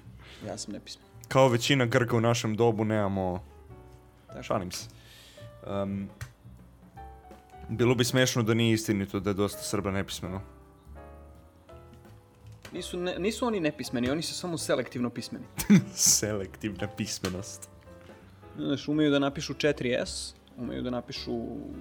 [0.46, 1.06] ja sam nepismen.
[1.28, 3.42] Kao većina Grka u našem dobu nemamo...
[4.26, 4.42] Tako.
[4.42, 4.88] Šalim se.
[5.66, 6.08] Um,
[7.68, 10.40] bilo bi smešno da nije istinito da je dosta Srba nepismeno.
[12.72, 15.44] Nisu, ne, nisu oni nepismeni, oni su samo selektivno pismeni.
[15.94, 17.68] Selektivna pismenost.
[18.56, 21.32] Znaš, umeju da napišu 4S, umeju da napišu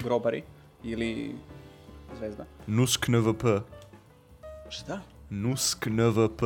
[0.03, 0.43] grobari
[0.83, 1.35] ili
[2.17, 2.45] zvezda.
[2.67, 3.43] Nusk NVP.
[4.69, 5.01] Šta?
[5.29, 6.41] Nusk NVP.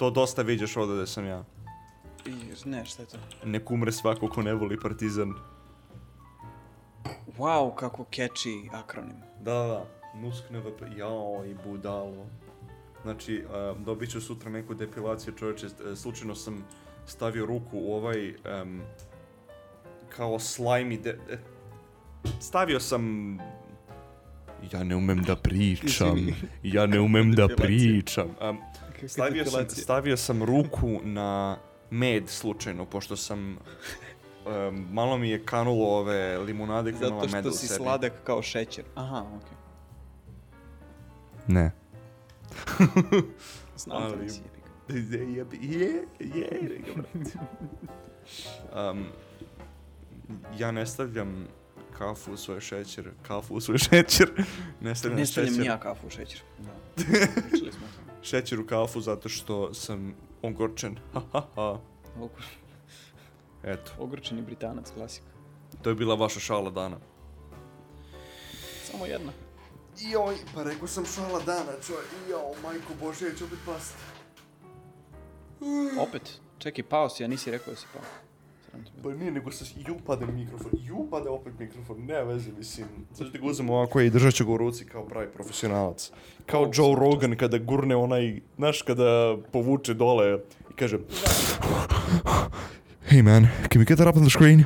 [0.00, 1.44] To dosta viđaš ovdje da sam ja.
[2.26, 2.34] I,
[2.64, 3.16] ne, šta je to?
[3.44, 5.34] Nek umre svako ko ne voli partizan.
[7.38, 9.16] Wow, kako catchy akronim.
[9.40, 9.86] Da, da, da.
[10.20, 10.82] Nusk NVP.
[10.96, 12.26] Jao i budalo.
[13.02, 13.44] Znači,
[13.76, 15.66] um, dobit ću sutra neku depilaciju čovječe.
[15.66, 16.64] e, Slučajno sam
[17.06, 18.82] stavio ruku u ovaj em,
[20.16, 21.18] kao slimy de...
[21.30, 21.38] e,
[22.40, 23.36] Stavio sam...
[24.72, 26.26] Ja ne umem da pričam.
[26.62, 28.28] Ja ne umem da pričam.
[28.50, 28.58] Um,
[29.08, 31.56] stavio, sam, stavio sam ruku na
[31.90, 33.58] med slučajno, pošto sam...
[34.46, 37.76] em, malo mi je kanulo ove limunade koja imala Zato meda što u si sebi.
[37.76, 38.84] sladak kao šećer.
[38.94, 39.56] Aha, okej.
[41.46, 41.70] Ne.
[43.76, 44.70] Znam Ali- da nisi jebi ga.
[45.78, 46.82] Je, je, je,
[48.90, 49.04] um,
[50.58, 51.46] ja ne stavljam
[51.98, 54.30] kafu u svoj šećer, kafu u svoj šećer,
[54.80, 56.40] ne stavljam, Ne stavljam šećer, ni ja kafu u šećer.
[56.58, 56.70] Da.
[56.96, 58.09] Pričali smo o tome.
[58.22, 60.96] Šećer u kafu zato što sam ogorčen.
[61.12, 61.78] Ha, ha, ha.
[62.18, 62.58] Ogor-
[63.64, 65.26] Eto, Ogorčeni britanac, klasika.
[65.82, 66.96] to je bila vaša šala dana.
[68.84, 69.32] Samo jedna.
[70.00, 71.96] Joj, pa rekao sam šala dana, čoj,
[72.28, 73.96] joj, majko Bože, ja ću opet pasti.
[76.00, 76.40] Opet.
[76.58, 78.02] Čekaj, pao si, a nisi rekao da si pao.
[78.70, 79.14] Sram te bilo.
[79.14, 82.86] Pa nije, nego se ju pade mikrofon, ju pade opet mikrofon, nema veze, mislim.
[83.14, 86.10] Sad ću ti ga uzem ovako i držat ću ga u ruci kao pravi profesionalac.
[86.46, 90.38] Kao O, Joe Rogan kada gurne onaj, znaš, kada povuče dole
[90.70, 90.98] i kaže
[93.10, 94.64] Hey man, can we get that up on the screen?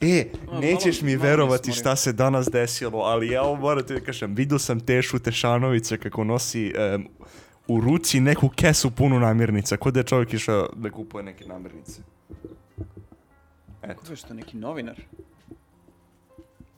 [0.00, 0.24] E,
[0.60, 4.58] nećeš mi verovati šta se danas desilo, ali ja ovo moram ti da kažem, vidio
[4.58, 7.08] sam Tešu Tešanovića kako nosi em,
[7.66, 12.02] u ruci neku kesu punu namirnica, kod da je čovjek išao da kupuje neke namirnice.
[13.82, 14.00] Eto.
[14.00, 15.00] Ko je što, neki novinar?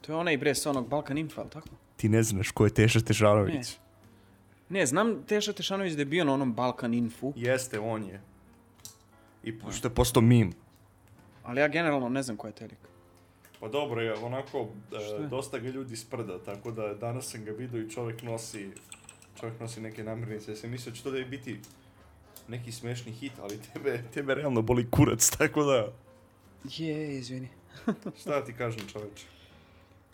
[0.01, 1.69] To je onaj bre sa onog Balkan Info, ali tako?
[1.97, 3.77] Ti ne znaš ko je Teša Tešanović.
[4.69, 8.21] Ne, znam Teša Tešanović da je bio na onom Balkan Infu, Jeste, on je.
[9.43, 10.53] I što je postao mim.
[11.43, 12.79] ali ja generalno ne znam ko je taj lik.
[13.59, 15.27] Pa dobro je, onako, je?
[15.27, 18.71] dosta ga ljudi sprda, tako da danas sam ga vidio i čovjek nosi,
[19.39, 20.51] čovjek nosi neke namirnice.
[20.51, 21.59] Ja sam mislio da će to da je biti
[22.47, 25.87] neki smešni hit, ali tebe, tebe realno boli kurac, tako da,
[26.69, 27.49] Je, izvini.
[28.21, 29.25] šta ti kažem čovječe?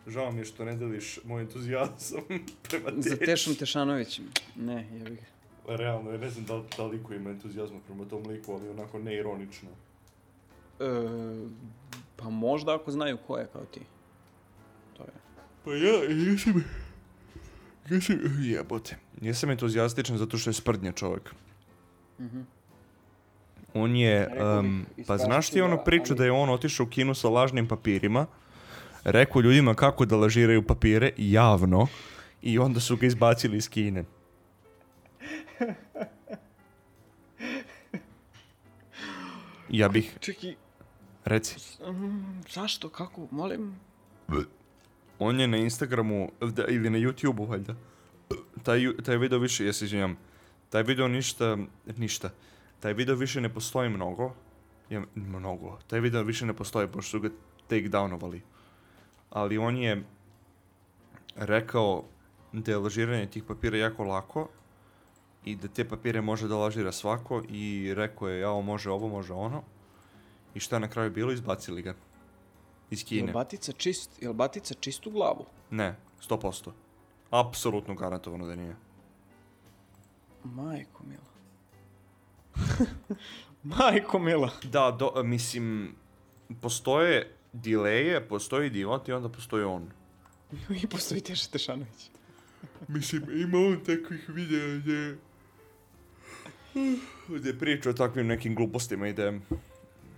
[0.07, 2.21] Žao mi je što ne deliš moj entuzijazam
[2.69, 3.25] prema Za tebi.
[3.25, 4.21] Tešom Tešanović,
[4.55, 5.75] ne, jebi ga.
[5.75, 8.99] Realno, ja ne znam da, da li liko ima entuzijazma prema tom liku, ali onako
[8.99, 9.69] neironično.
[10.79, 10.85] E,
[12.15, 13.81] pa možda ako znaju ko je kao ti.
[14.97, 15.13] To je.
[15.65, 16.63] Pa ja, jesam...
[17.89, 18.17] Jesam...
[18.39, 18.97] Jebote.
[19.21, 21.33] Jesam entuzijastičan zato što je sprdnja čovjek.
[22.19, 22.41] Mhm.
[23.73, 24.29] On je...
[24.97, 28.25] Iz pa znaš ti onu priču da je on otišao u kinu sa lažnim papirima,
[29.03, 31.88] rekao ljudima kako da lažiraju papire javno
[32.41, 34.03] i onda su ga izbacili iz kine.
[39.69, 40.55] Ja bih, Čekaj,
[41.25, 41.55] reci,
[41.91, 43.75] mm, zašto, kako, molim?
[45.19, 47.75] on je na Instagramu da, ili na YouTubeu valjda.
[48.63, 50.17] Taj, taj video više, ja se izvinjam,
[50.69, 51.58] taj video ništa,
[51.97, 52.29] ništa.
[52.80, 54.32] Taj video više ne postoji mnogo.
[54.89, 55.80] Ja, mnogo.
[55.88, 57.30] Taj video više ne postoji, pošto su ga
[57.68, 58.42] take downovali.
[59.30, 60.04] Ali on je
[61.36, 62.04] rekao
[62.54, 64.48] da je lažiranje tih papira jako lako
[65.46, 69.34] i da te papire može da lažira svako i rekao je, jao, može ovo, može
[69.34, 69.63] ono.
[70.54, 71.32] I šta je na kraju bilo?
[71.32, 71.94] Izbacili ga.
[72.89, 73.32] Iz Jel Kine.
[73.32, 75.46] batica, čist, jel batica čistu glavu?
[75.70, 75.96] Ne,
[76.30, 76.72] 100%.
[77.32, 78.76] Apsolutno garantovano da nije.
[80.44, 81.29] Majko mila.
[83.63, 84.52] Majko mila.
[84.63, 85.95] Da, do, mislim,
[86.62, 89.91] postoje dileje, postoji idiot i onda postoji on.
[90.84, 92.10] I postoji Teša Tešanović.
[92.88, 95.17] Mislim, ima on takvih videa gdje...
[97.28, 99.34] Gdje priča o takvim nekim glupostima i da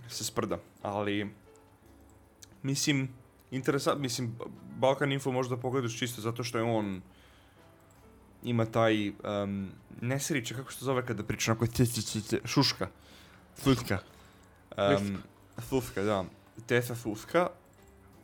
[0.08, 0.58] se sprda.
[0.82, 1.30] Ali,
[2.62, 3.08] mislim,
[3.50, 4.36] interesant, mislim,
[4.78, 7.02] Balkan Info možda pogledaš čisto zato što je on
[8.42, 11.66] ima taj, um, nesriće, kako se to zove kada priča onako
[12.44, 12.88] šuška,
[13.56, 13.98] thutka.
[14.98, 15.18] Um,
[15.60, 16.24] thutka, da.
[16.66, 17.48] Tefa thutka.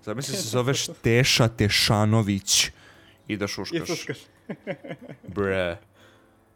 [0.05, 2.71] Zamisli se zoveš Teša Tešanović
[3.29, 3.89] i da šuškaš.
[5.35, 5.79] Bre.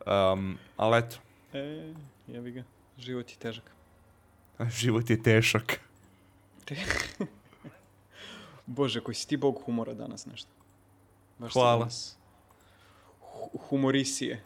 [0.07, 1.17] Um, ali eto,
[1.53, 1.95] E,
[2.29, 2.65] jebi ga.
[2.99, 3.65] Život je težak.
[4.71, 5.81] život je tešak.
[8.67, 10.51] Bože, koji si ti bog humora danas nešto.
[11.39, 11.79] Baš Hvala.
[11.79, 12.22] danas hu-
[13.69, 14.43] Humorisije.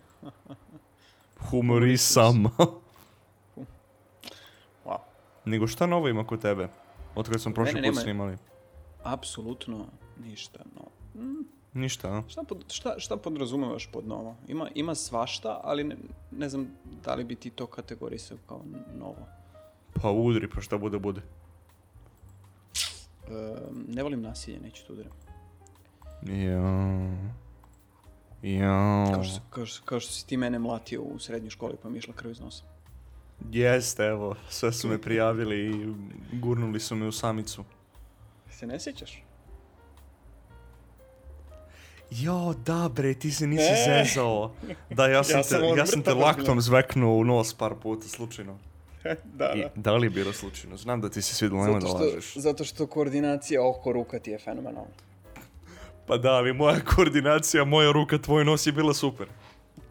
[1.51, 2.45] Humorisam.
[4.85, 4.99] Wow.
[5.45, 6.69] Nego šta novo ima kod tebe?
[7.15, 8.37] Od kad smo prošli put snimali.
[9.03, 9.87] Apsolutno
[10.25, 10.83] ništa, no.
[11.73, 12.23] Ništa, a?
[12.29, 14.37] Šta, pod, šta, šta podrazumevaš pod novo?
[14.49, 15.97] Ima, ima svašta, ali ne,
[16.31, 16.69] ne znam
[17.05, 18.63] da li bi ti to kategorisao kao
[18.95, 19.27] novo.
[20.03, 21.21] Pa udri, pa šta bude, bude.
[23.29, 23.57] E,
[23.89, 25.13] ne volim nasilje, neću to udaram.
[26.23, 27.46] Jao.
[28.43, 29.11] Jao.
[29.15, 31.97] Kao što, kao, što, kao što si ti mene mlatio u srednjoj školi pa mi
[31.97, 32.63] je išla krv iz nosa.
[33.53, 35.95] Jeste, evo, sve su me prijavili i
[36.37, 37.65] gurnuli su me u samicu.
[38.51, 39.23] Se ne sjećaš?
[42.11, 44.05] Jo, da bre, ti se nisi Ne.
[44.05, 44.53] zezao.
[44.91, 47.75] Da, ja sam, Ja te, sam on ja sam te laktom zveknuo u nos par
[47.83, 48.59] puta, slučajno.
[49.39, 50.77] da, I, da li je bilo slučajno?
[50.77, 52.37] Znam da ti se svidilo, nemoj da lažeš.
[52.37, 54.91] zato što koordinacija oko ruka ti je fenomenalna.
[56.07, 59.27] Pa da, ali moja koordinacija, moja ruka, tvoj nos je bila super.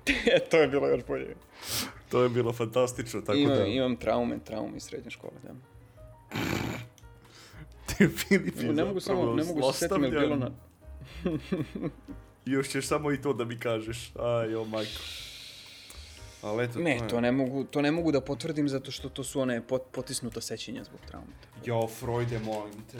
[0.05, 1.35] e, to je bilo još bolje.
[2.09, 3.65] To je bilo fantastično, tako imam, da...
[3.65, 5.53] imam traume, traume iz srednje škole, da.
[7.85, 10.51] Ti Filip je Ne mogu samo, ne mogu se setiti, bilo na...
[12.45, 14.11] Još ćeš samo i to da mi kažeš.
[14.15, 15.01] Aj, o majko.
[16.41, 19.39] Ali eto, Ne, to ne mogu, to ne mogu da potvrdim zato što to su
[19.41, 21.27] one pot, potisnuta sećenja zbog traume.
[21.65, 22.97] Jo, Freude, molim te.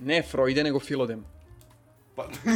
[0.00, 1.24] Ne Freude, nego Filodem.
[2.20, 2.52] Pa...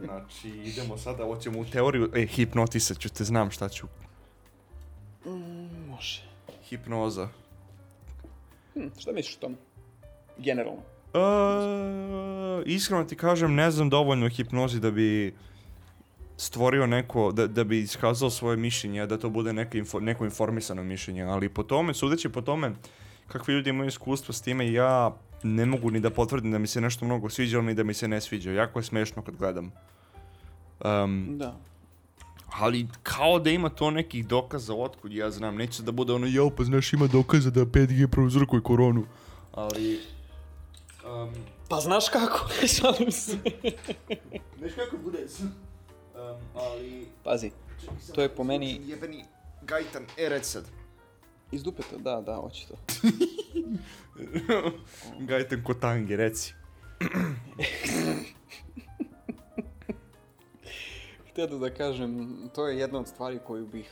[0.04, 2.10] znači, idemo sada, hoćemo u teoriju.
[2.14, 3.86] E, hipnotisat ću te, znam šta ću.
[5.88, 6.22] Može.
[6.68, 7.28] Hipnoza.
[8.74, 9.54] Hm, šta misliš o tome?
[10.38, 10.82] Generalno.
[11.14, 15.34] Uh, iskreno ti kažem, ne znam dovoljno o hipnozi da bi
[16.36, 20.82] stvorio neko, da, da bi iskazao svoje mišljenje, da to bude neka info, neko informisano
[20.82, 22.72] mišljenje, ali po tome, sudeći po tome
[23.28, 26.80] kakvi ljudi imaju iskustva s time, ja ne mogu ni da potvrdim da mi se
[26.80, 28.52] nešto mnogo sviđa, ni da mi se ne sviđa.
[28.52, 29.72] Jako je smešno kad gledam.
[30.80, 31.56] Um, Da.
[32.50, 36.50] ali kao da ima to nekih dokaza otkud ja znam, neće da bude ono, jao
[36.50, 39.06] pa znaš ima dokaza da 5G prouzrokuje koronu.
[39.52, 40.00] Ali...
[41.06, 41.34] Um,
[41.68, 42.48] Pa znaš kako?
[42.74, 43.38] Šalim se.
[44.58, 45.18] Znaš kako bude?
[45.38, 47.06] Um, ali...
[47.24, 47.50] Pazi,
[48.14, 49.24] To je po meni- Jebeni
[49.62, 50.64] gajtan, e reci sad.
[51.52, 52.74] Iz dupeta, da, da, hoće to.
[55.28, 56.54] gajtan kotange, reci.
[61.30, 63.90] Htio da kažem, to je jedna od stvari koju bih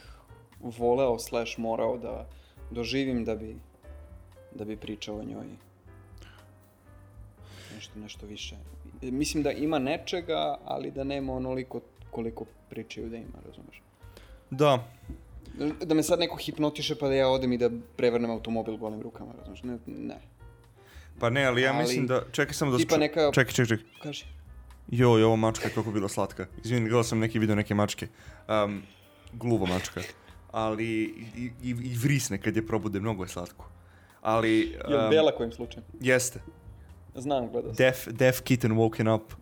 [0.60, 2.28] voleo slash morao da
[2.70, 3.56] doživim da bi,
[4.54, 5.46] da bi pričao o njoj
[7.74, 8.56] nešto, nešto više.
[9.02, 13.82] Mislim da ima nečega, ali da nema onoliko koliko pričaju da ima, razumeš?
[14.50, 14.88] Da,
[15.84, 19.32] Da me sad neko hipnotiše pa da ja odem i da prevrnem automobil golim rukama,
[19.38, 19.62] razumeš?
[19.62, 20.20] Ne, ne.
[21.20, 22.22] pa ne, ali ja Ali- mislim da...
[22.32, 22.78] Čekaj samo da...
[22.78, 23.86] Tipa neka- Čekaj, čekaj, čekaj.
[24.02, 24.24] Kaži.
[24.88, 26.46] Joj, ovo mačka je kako bila slatka.
[26.64, 28.08] Izvini, gledao sam neki video neke mačke.
[28.48, 28.82] Um,
[29.32, 30.00] gluva mačka.
[30.52, 30.86] Ali
[31.36, 33.68] i, i, i vrisne kad je probude, mnogo je slatko.
[34.22, 34.58] Ali...
[34.88, 35.84] Je li um, Bela kojim slučajem?
[36.00, 36.40] Jeste.
[37.14, 37.76] Znam, gledao sam.
[37.76, 39.32] Deaf, deaf kitten woken up.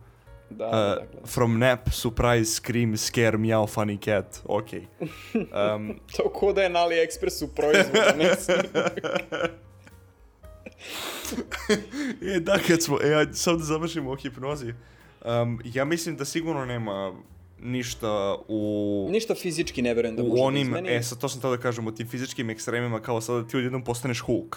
[0.53, 1.27] Da, Uh, da, da, sam.
[1.27, 4.41] from nap, surprise, scream, scare, meow, funny cat.
[4.45, 4.73] Ok.
[5.35, 8.31] Um, To ko da je na AliExpressu proizvod, ne
[12.37, 14.75] e, da, kad smo, e, samo da završimo o hipnozi.
[15.25, 17.15] Um, ja mislim da sigurno nema
[17.61, 19.07] ništa u...
[19.11, 20.97] Ništa fizički ne verujem da može u onim, da izmeni.
[20.97, 23.85] e sad to sam tada da kažem, u tim fizičkim ekstremima kao sada ti odjednom
[23.85, 24.57] postaneš Hulk.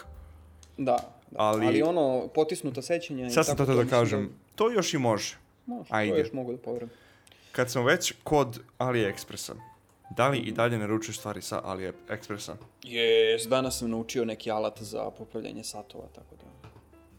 [0.77, 0.97] Da,
[1.31, 1.37] da.
[1.37, 1.81] Ali- Ali...
[1.81, 5.37] ono, potisnuta sećanja i Sad sam tako to da mislim kažem, to još i može.
[5.65, 6.11] Može, Ajde.
[6.11, 6.89] to još mogu da poverujem.
[7.51, 9.53] kad sam već kod AliExpressa,
[10.09, 12.55] da li i dalje naručuješ stvari sa AliExpressa?
[12.83, 16.69] Jes, danas sam naučio neki alat za popravljanje satova, tako da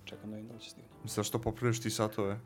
[0.05, 0.89] čekam da vidim da li će stigne.
[1.05, 2.39] Zašto popravljaš ti satove?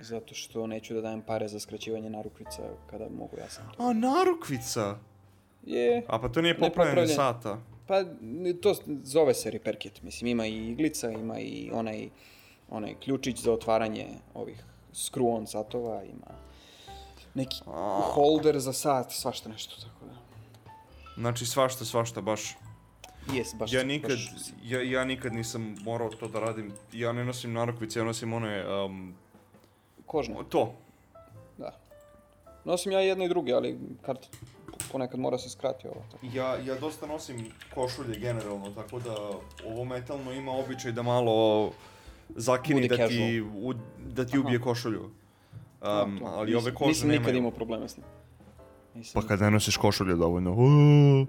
[0.00, 3.82] Zato što neću da dajem pare za skraćivanje narukvica kada mogu ja sam to.
[3.82, 4.98] A, narukvica!
[5.64, 7.58] Je, A pa to nije popravljanje sata.
[7.86, 8.04] pa
[8.62, 10.02] to zove se repair kit.
[10.02, 12.08] Mislim, ima i iglica, ima i onaj,
[12.70, 16.50] onaj ključić za otvaranje ovih screw-on satova, ima
[17.34, 17.62] neki
[18.14, 20.12] holder za sat, svašta nešto, tako da.
[21.16, 22.56] Znači svašta, svašta, baš.
[23.32, 26.72] Jes, baš, Ja nikad, baš ja, ja nikad nisam morao to da radim.
[26.92, 29.14] Ja ne nosim narukvice, ja nosim one, um,
[30.06, 30.74] kožne, to.
[31.58, 31.76] da.
[32.64, 34.26] Nosim ja jedno i druge, ali kad
[34.92, 36.04] ponekad mora se skrati ovo.
[36.10, 36.26] Tako.
[36.32, 39.16] Ja, ja dosta nosim košulje generalno, tako da
[39.66, 41.70] ovo metalno ima običaj da malo
[42.36, 44.40] zakini da ti, u, da ti Aha.
[44.46, 45.10] ubije košulju.
[45.82, 47.38] Um, ali ove kože Nisam nikad nemaju.
[47.38, 48.06] imao problema s njim.
[48.94, 50.50] Nisam, Pa kad ne nosiš košulje dovoljno.
[50.52, 51.26] uuu.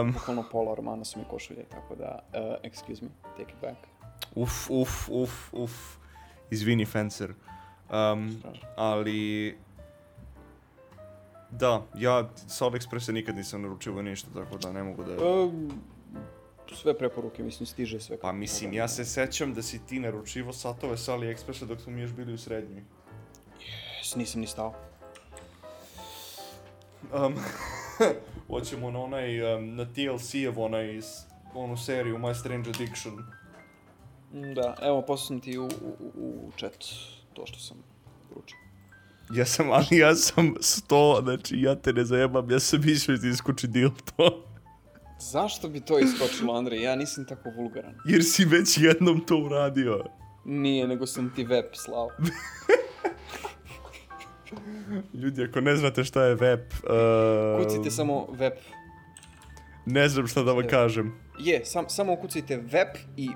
[0.00, 3.76] Um, bukvalno pola romana su mi košulje, tako da, uh, excuse me, take it back.
[4.34, 5.72] uf, uf, uf, uf.
[6.50, 7.34] Izvini, Fencer.
[7.90, 8.42] Um,
[8.76, 9.56] ali...
[11.50, 15.12] Da, ja sa AliExpressa nikad nisam naručivao ništa, tako da ne mogu da...
[15.12, 15.16] E,
[16.72, 18.18] sve preporuke, mislim, stiže sve.
[18.18, 22.00] Pa mislim, ja se sećam da si ti naručivo satove sa AliExpressa dok smo mi
[22.00, 22.82] još bili u srednjoj.
[23.98, 24.74] Jes, Nisam ni stao.
[27.12, 27.34] Um,
[28.48, 31.00] hoćemo na onaj, um, na TLC-ev onaj,
[31.54, 33.14] onu seriju My Strange Addiction.
[34.32, 36.84] Mm, Da, evo, poslao sam ti u, u, u chat
[37.32, 37.76] to što sam
[38.28, 38.58] poručio.
[39.30, 43.28] Ja sam, ali ja sam sto, znači ja te ne zajebam, ja sam mislio da
[43.28, 44.53] iskuči deal to.
[45.18, 46.82] Zašto bi to iskočilo, Andrej?
[46.82, 47.94] Ja nisam tako vulgaran.
[48.04, 50.04] Jer si već jednom to uradio.
[50.44, 52.10] Nije, nego sam ti web slao.
[55.14, 56.60] Ljudi, ako ne znate šta je web,
[57.58, 58.52] uh, Kucite samo web.
[59.86, 61.12] ne znam šta da vam kažem.
[61.38, 63.28] Je, sam, samo ukucajte web i...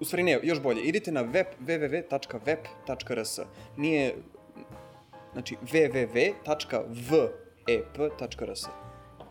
[0.00, 0.82] U stvari ne, još bolje.
[0.82, 3.38] Idite na web www.web.rs.
[3.76, 4.16] Nije...
[5.32, 6.36] Znači www.vep.rs.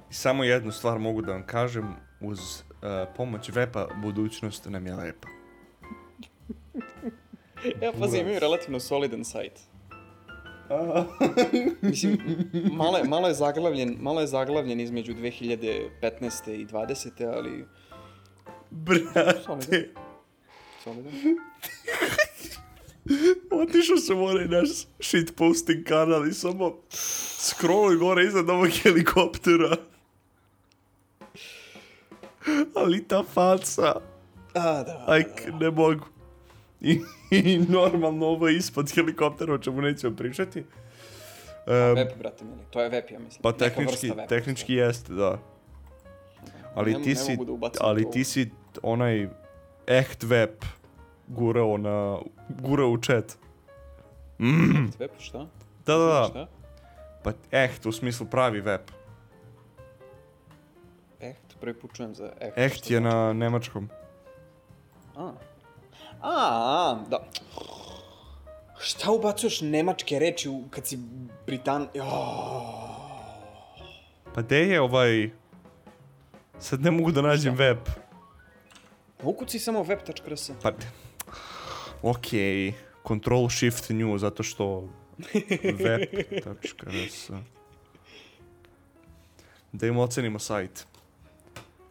[0.10, 2.66] Samo jednu stvar mogu da vam kažem, uz uh,
[3.16, 5.28] pomoć weba budućnost nam je lepa.
[7.82, 9.60] Ja, pazi, imaju relativno solidan sajt.
[11.82, 12.18] Mislim,
[12.72, 16.54] malo je, malo je zaglavljen, malo je zaglavljen između 2015.
[16.54, 17.36] i 20.
[17.38, 17.66] ali
[18.72, 19.84] Brate, solidan.
[20.84, 21.14] Solidan.
[23.64, 29.78] otišao sam u onaj naš shitposting kanal i samo scrolluj gore iznad ovog helikoptera.
[32.76, 33.94] Ali ta faca,
[34.54, 35.04] A, da.
[35.08, 35.24] aj,
[35.60, 36.06] ne mogu.
[36.82, 37.00] I,
[37.32, 40.60] I normalno ovo je ispod helikoptera, o čemu nećemo pričati.
[40.60, 42.62] Um, Web, brate mili.
[42.70, 43.42] To je web, ja mislim.
[43.42, 44.28] pa tehnički, weba.
[44.28, 45.38] tehnički jeste, da.
[46.76, 48.52] Ali Ne- ti ne si, da ali ti si
[48.84, 49.28] onaj
[49.88, 50.50] echt web
[51.28, 52.18] gurao na,
[52.50, 53.38] gurao u chat.
[54.40, 54.92] Mm.
[55.00, 55.38] Web, šta?
[55.86, 56.28] Da, da, da.
[56.30, 56.48] Šta?
[57.24, 58.82] Pa echt, u smislu pravi web.
[61.60, 62.58] Prvi put čujem za echt.
[62.58, 63.90] Echt šta je na nemačkom.
[65.16, 65.32] A.
[66.22, 67.28] A, a, da.
[68.80, 71.00] Šta ubacuješ nemačke reči u, kad si
[71.46, 71.88] Britan...
[71.94, 72.96] Joooo.
[74.34, 75.30] Pa gde je ovaj...
[76.60, 77.78] Sad ne mogu da nađem web.
[79.24, 80.52] Ukuci samo web.rs.
[80.62, 80.72] Pa...
[82.02, 82.74] Okej.
[83.08, 84.90] Control Shift New, zato što...
[85.86, 87.30] web.rs
[89.72, 90.88] Da im ocenimo sajt.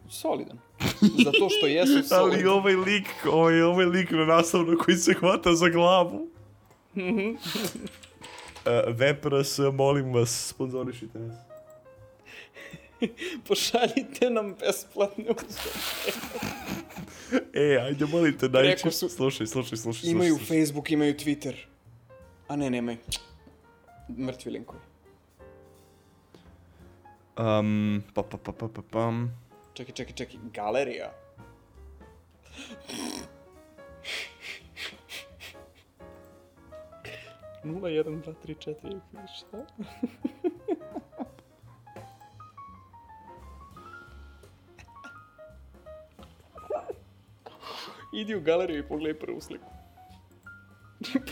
[0.09, 0.57] Solidan.
[1.01, 2.47] Zato što jesu Ali solidan.
[2.47, 6.27] ovaj lik, ovaj, ovaj lik na naslovno koji se hvata za glavu.
[6.95, 7.01] uh,
[8.89, 11.35] Vepras, molim vas, sponzorišite nas.
[13.47, 15.79] Pošaljite nam besplatne usluge.
[17.53, 18.91] E, ajde, molim te, najče.
[18.91, 20.09] Su- Slušaj, slušaj, slušaj.
[20.09, 20.57] Imaju slušaj.
[20.57, 21.53] Facebook, imaju Twitter.
[22.47, 22.97] A ne, nemaju.
[24.09, 24.79] Mrtvi linkovi.
[27.37, 29.44] Um, pa, pa, pa, pa, pa, pam.
[29.75, 30.39] Čekaj, čekaj, čekaj.
[30.53, 31.11] Galerija.
[37.63, 38.99] Nula, jedan, dva, tri, četiri,
[39.35, 39.65] šta?
[48.13, 49.71] Idi u galeriju i pogledaj prvu sliku.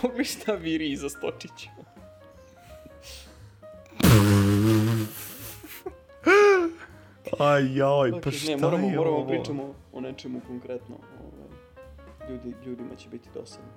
[0.02, 1.70] pogledaj šta viri iza Stočića.
[7.40, 9.28] Aj, joj, pa Ok, šta ne, moramo, je moramo ovo?
[9.28, 9.64] pričamo
[9.94, 10.96] o nečemu konkretno.
[10.96, 11.50] Ovaj,
[12.30, 13.70] ljudi, ljudima će biti dosadno.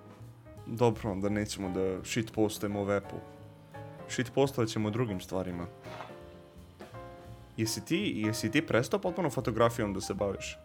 [0.67, 3.17] Dobro, onda nećemo da shitpostujemo o Vepu.
[4.09, 5.67] Shit postovat ćemo drugim stvarima.
[7.57, 10.59] Jesi ti, jesi ti prestao potpuno fotografijom da se baviš?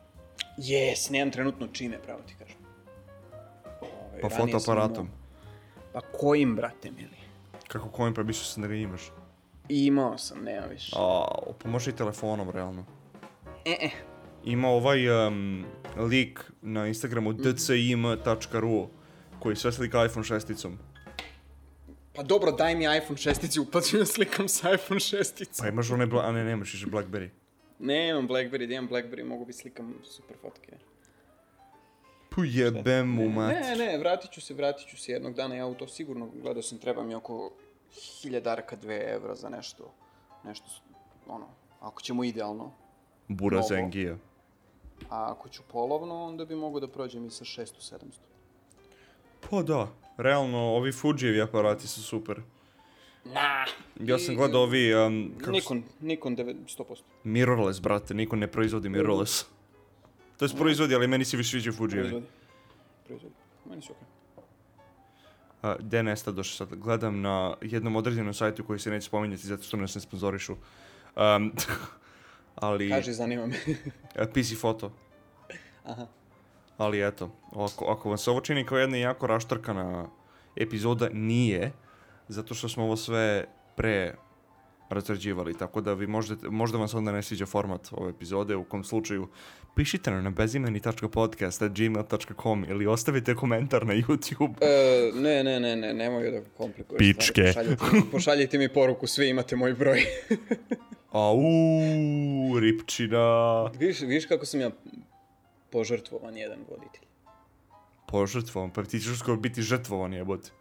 [0.57, 2.57] Jes, nemam trenutno čime, pravo ti kažem.
[3.81, 5.05] Ovaj, Pa fotoaparatom.
[5.05, 5.17] imao-
[5.93, 7.17] Pa kojim, brate mili?
[7.67, 9.01] Kako kojim pa mislio sam da ga imaš?
[9.71, 10.95] Imao sam, nema više.
[10.99, 11.25] A,
[11.63, 12.85] pa može i telefonom, realno.
[13.65, 13.89] E, e.
[14.45, 15.65] Ima ovaj um,
[15.97, 18.87] lik na Instagramu dcim.ru
[19.39, 20.77] koji sve slika iPhone šesticom.
[22.15, 25.87] Pa dobro, daj mi iPhone 6 pa ću ja slikam sa iPhone 6 Pa imaš
[25.87, 27.29] bla- a ne, nemaš više Blackberry.
[27.79, 30.77] Nemam Blackberry, da imam Blackberry, mogu bi slikam super fotke.
[32.29, 33.51] Pu jebem mu mat.
[33.51, 36.61] Ne, ne, vratit ću se, vratit ću se jednog dana, ja u to sigurno gledao
[36.63, 37.53] sam, treba mi oko
[37.93, 39.91] hiljadarka, dve evra za nešto,
[40.43, 40.65] nešto,
[41.27, 41.47] ono,
[41.79, 42.71] ako ćemo idealno,
[43.27, 43.67] Bura Novo.
[43.67, 44.17] Zengija.
[45.09, 47.97] a ako ću polovno, onda bi mogao da prođem i sa 600-700.
[49.49, 49.87] Pa da,
[50.17, 52.41] realno, ovi Fujijevi aparati su super.
[53.25, 53.65] Na!
[53.99, 55.77] Ja sam gledao ovi, um, kako Nikon.
[55.77, 57.01] Nikon, Nikon 9, 100%.
[57.23, 59.45] mirrorless, brate, niko ne proizvodi mirrorless.
[60.37, 62.09] To je proizvodi, ali meni se više sviđaju Fujijevi.
[62.09, 62.25] Proizvodi.
[63.07, 63.35] Proizvodi.
[63.69, 64.07] Meni su okej.
[65.79, 66.79] Gde nesta došao sad?
[66.79, 70.55] Gledam na jednom određenom sajtu koji se neće spominjati zato što nas ne sponzorišu.
[71.15, 71.53] Um,
[72.55, 72.89] ali...
[72.89, 73.55] Kaži, zanima me.
[74.15, 74.91] E, PC foto.
[75.85, 76.07] Aha.
[76.77, 80.09] Ali eto, ako, ako vam se ovo čini kao jedna jako raštrkana
[80.55, 81.71] epizoda, nije,
[82.27, 83.45] zato što smo ovo sve
[83.75, 84.15] pre
[84.91, 88.63] razrađivali, tako da vi možete, možda vam se onda ne sviđa format ove epizode, u
[88.63, 89.27] kom slučaju
[89.75, 94.53] pišite nam na bezimeni.podcast.gmail.com ili ostavite komentar na YouTube.
[94.61, 96.99] E, ne, ne, ne, ne, nemoj da komplikuješ.
[96.99, 97.43] Pičke.
[97.43, 100.03] Pošaljite, pošaljite mi poruku, svi imate moj broj.
[101.11, 101.39] Au,
[102.59, 103.65] ripčina.
[103.79, 104.71] viš, viš kako sam ja
[105.69, 107.01] požrtvovan jedan voditelj.
[108.07, 110.51] Požrtvovan, pa ti ćeš skoro biti žrtvovan jebote.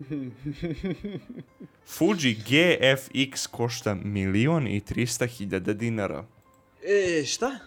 [1.96, 6.24] Fuji GFX košta milion i 300 hiljada dinara.
[6.84, 7.58] E, šta?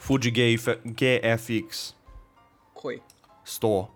[0.00, 1.92] Fuji GF, GFX
[2.74, 3.00] Koji?
[3.44, 3.86] 100.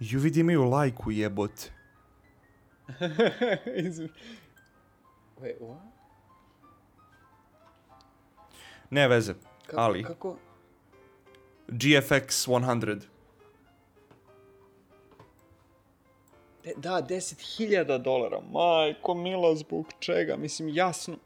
[0.00, 1.72] Ju vidi imaju lajku jebote.
[5.40, 5.82] Wait, what?
[8.90, 9.34] Ne veze,
[9.66, 10.36] Kako, ali Kako?
[11.68, 13.13] GFX 100.
[16.64, 18.40] De, da, 10.000 dolara.
[18.52, 20.36] Majko mila, zbog čega?
[20.36, 21.16] Mislim, jasno.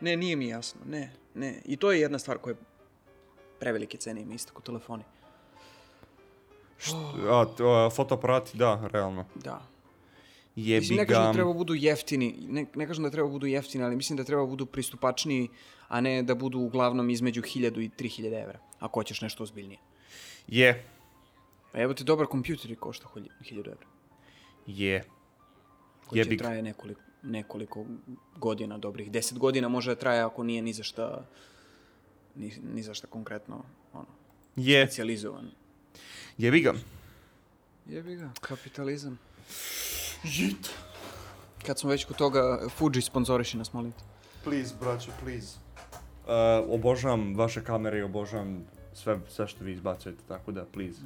[0.00, 0.80] Ne, nije mi jasno.
[0.86, 1.62] Ne, ne.
[1.64, 2.58] I to je jedna stvar koja je
[3.60, 5.02] prevelike cene ima isto kod telefoni.
[7.30, 9.24] A, t- a, fotoaparati, da, realno.
[9.34, 9.62] Da.
[10.56, 11.26] Jebi Mislim, ne kažem ga.
[11.26, 14.46] da treba budu jeftini, ne, ne kažem da treba budu jeftini, ali mislim da treba
[14.46, 15.48] budu pristupačniji,
[15.88, 19.78] a ne da budu uglavnom između 1000 i 3000 evra, ako hoćeš nešto ozbiljnije.
[20.46, 20.84] Je,
[21.72, 23.86] Pa evo ti dobar kompjuter i košta 1000 evra,
[24.66, 25.04] je.
[26.06, 27.84] koji Jebi će traje nekoliko, nekoliko
[28.36, 29.10] godina dobrih.
[29.10, 31.24] 10 godina može da traje ako nije ni za šta,
[32.34, 34.06] ni, ni za šta konkretno ono,
[34.56, 35.50] Je, specijalizovan.
[36.38, 36.74] jebi ga.
[37.86, 39.18] Jebi ga, kapitalizam.
[40.24, 40.70] Jit.
[41.66, 44.04] Kad smo već kod toga, Fuji sponzoriši nas, molim te.
[44.44, 45.58] Please, braćo, please.
[46.26, 48.64] Uh, obožavam vaše kamere i obožavam
[48.94, 51.00] sve, sve što vi izbacujete, tako da, please.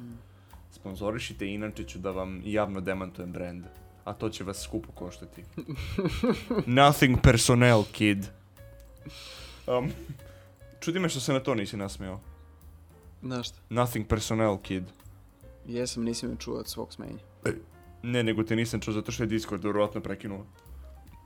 [0.71, 3.65] Sponzorišite, inače ću da vam javno demantujem brand.
[4.03, 5.43] A to će vas skupo koštati.
[6.65, 8.25] Nothing personnel, kid.
[9.67, 9.91] Um,
[10.79, 12.19] čudi me što se na to nisi nasmeo.
[13.21, 13.57] Znaš šta?
[13.69, 14.83] Nothing personnel, kid.
[15.67, 17.19] Jesam, nisam je čuo od svog smenja.
[18.03, 20.45] Ne, nego te nisam čuo zato što je Discord vjerojatno prekinuo.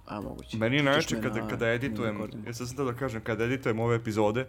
[0.05, 0.57] A, moguće.
[0.57, 3.43] Meni je najjače me kada, na- kada na editujem, ja sad sam da kažem, kada
[3.43, 4.47] editujem ove epizode,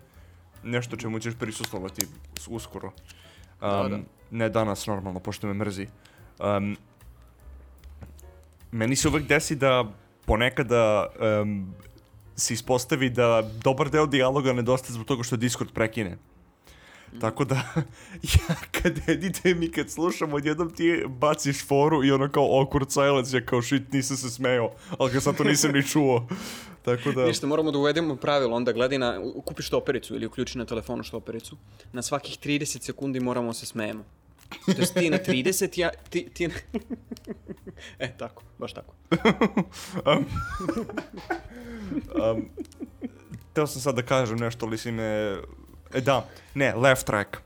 [0.64, 2.06] nešto čemu ćeš prisustovati
[2.48, 2.88] uskoro.
[2.88, 3.98] Um, da.
[4.30, 5.86] Ne danas, normalno, pošto me mrzi.
[6.38, 6.76] Um,
[8.72, 9.84] meni se uvek desi da
[10.26, 11.06] ponekada
[11.42, 11.74] um,
[12.36, 16.18] se ispostavi da dobar deo dijaloga nedostaje zbog toga što Discord prekine.
[17.20, 17.54] Tako da,
[18.36, 23.36] ja kad editujem i kad slušam, odjednom ti baciš foru i ono kao awkward silence,
[23.36, 26.26] ja kao shit, nisam se smeo, ali ga sad to nisam ni čuo.
[26.84, 30.64] Tako da, Ništa, moramo da uvedemo pravilo, onda gledaj na, kupi štopericu ili uključi na
[30.64, 31.56] telefonu štopericu.
[31.92, 34.04] Na svakih 30 sekundi moramo se smejemo.
[34.66, 36.54] To jest ti na 30, ja, ti, ti na...
[37.98, 38.94] e, tako, baš tako.
[42.32, 42.48] um,
[43.52, 45.36] teo sam sad da kažem nešto, ali si me...
[45.94, 47.36] E da, ne, left track.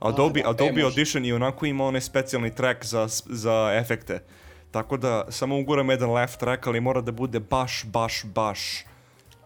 [0.00, 0.84] Adobe, da, e, Adobe može.
[0.84, 4.22] Audition i onako ima onaj specijalni track za, za efekte.
[4.70, 8.84] Tako da samo uguram jedan left track, ali mora da bude baš, baš, baš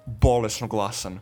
[0.06, 1.18] bolesno glasan.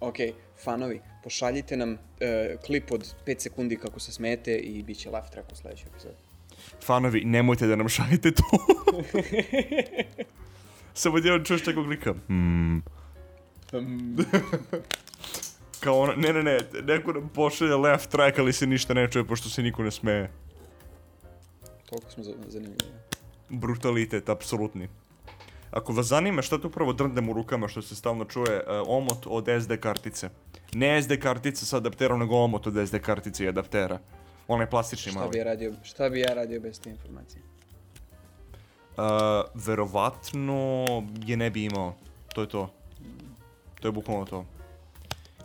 [0.00, 0.16] Ok,
[0.64, 5.30] fanovi, pošaljite nam e, klip od 5 sekundi kako se smete i bit će laugh
[5.30, 6.14] track u sledećoj epizodi.
[6.82, 8.44] fanovi, nemojte da nam šaljete to.
[10.94, 12.14] Samo jedan čuješ takvog lika.
[12.26, 12.82] Hmm.
[15.80, 19.24] Kao ono, ne, ne, ne, neko nam pošalje left track, ali se ništa ne čuje,
[19.24, 20.30] pošto se niko ne smeje.
[21.86, 22.92] Toliko smo za- zanimljivi.
[23.48, 24.88] Brutalitet, apsolutni.
[25.70, 29.26] Ako vas zanima šta to upravo drndem u rukama što se stalno čuje, e, omot
[29.26, 30.30] od SD kartice.
[30.72, 33.98] Ne SD kartice sa adapterom, nego omot od SD kartice i adaptera.
[34.48, 35.30] Onaj plastični Šta mali.
[35.32, 37.42] bi ja radio, šta bi ja radio bez te informacije?
[38.96, 39.04] Uh,
[39.54, 40.84] verovatno
[41.26, 41.94] je ne bi imao.
[42.34, 42.74] To je to.
[43.80, 44.44] To je bukvalno to.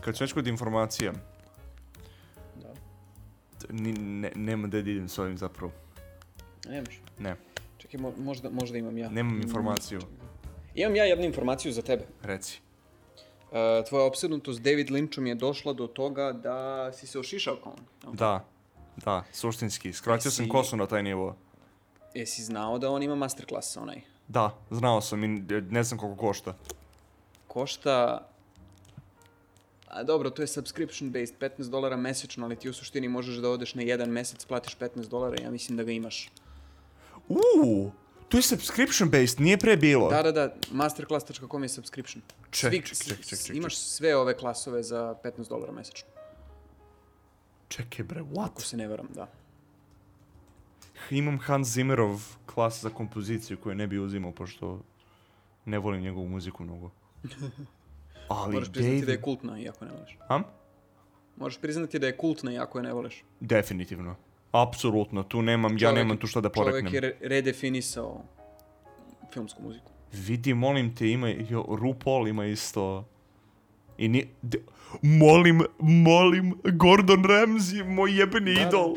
[0.01, 1.13] Kad su već kod informacija,
[2.55, 2.74] Da.
[3.69, 5.71] ni, ne, nema da idem s ovim zapravo.
[6.69, 6.99] Nemaš.
[7.19, 7.36] Ne,
[7.94, 9.10] Čekaj, mo- možda, možda imam ja.
[9.10, 10.02] nemam informaciju.
[10.76, 12.06] Imam ja jednu informaciju za tebe.
[12.24, 12.60] Reci.
[13.52, 13.58] Uh,
[13.89, 17.76] tvoja opsednutost David Lynchom je došla do toga da si se ošišao kao
[18.08, 18.16] on.
[18.16, 18.46] Da,
[19.06, 19.94] da, suštinski.
[19.94, 21.36] Skratio sam Jesi- kosu na taj nivo.
[22.14, 24.02] Jesi znao da on ima masterclass onaj?
[24.28, 25.28] Da, znao sam i
[25.70, 26.56] ne znam koliko košta.
[27.48, 28.28] Košta...
[29.88, 33.50] A dobro, to je subscription based, 15 dolara mesečno, ali ti u suštini možeš da
[33.50, 36.32] odeš na jedan mesec, platiš 15 dolara, ja mislim da ga imaš.
[37.30, 37.91] Uuu,
[38.30, 40.09] to je subscription based, nije pre bilo.
[40.09, 42.21] Da, da, da, masterclass.com je subscription.
[42.51, 46.09] Ček, Svi- ček, ček, ček, ček, Imaš sve ove klasove za 15 dolara mesečno,
[47.67, 48.59] Čekaj bre, ako what?
[48.61, 49.28] se ne varam, da.
[51.09, 54.82] Imam Hans Zimmerov klas za kompoziciju koju ne bi uzimao, pošto
[55.65, 56.91] ne volim njegovu muziku mnogo.
[58.28, 59.05] Ali Moraš priznati David...
[59.05, 60.17] da je kultna, iako ne voliš.
[60.28, 60.43] Am?
[61.38, 63.24] Moraš priznati da je kultna, iako je ne voliš.
[63.39, 64.15] Definitivno.
[64.54, 66.82] Apsolutno, tu nemam, ja Čovek- nemam tu šta da poreknem.
[66.82, 68.22] Čovjek je re- redefinisao
[69.34, 69.91] filmsku muziku.
[70.14, 73.06] Vidi, molim te, ima, jo, RuPaul ima isto...
[73.97, 74.28] I ni...
[74.41, 74.62] de-
[75.01, 78.68] molim, molim, Gordon Ramsay, moj jebeni Da, da.
[78.68, 78.95] idol.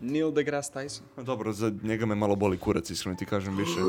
[0.00, 1.02] Neil deGrasse Tyson.
[1.18, 3.80] Dobro, za njega me malo boli kurac, iskreno ti kažem više.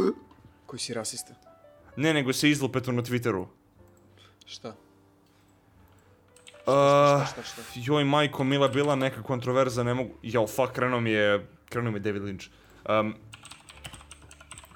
[0.66, 1.34] Koji si rasista.
[1.98, 3.46] Ne, nego se izlupeto na Twitteru.
[4.46, 4.76] Šta?
[6.68, 6.74] Uh,
[7.28, 7.62] Šta, šta, šta?
[7.76, 10.10] joj, majko, mila, bila neka kontroverza, ne mogu...
[10.24, 11.48] Jao, fuck, krenuo mi je...
[11.70, 12.48] Krenuo mi je David Lynch.
[13.00, 13.16] Um,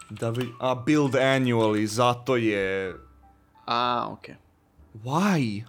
[0.10, 0.50] da vi...
[0.60, 2.96] A, build annually, zato je...
[3.66, 4.36] A, okej.
[4.96, 5.64] Why?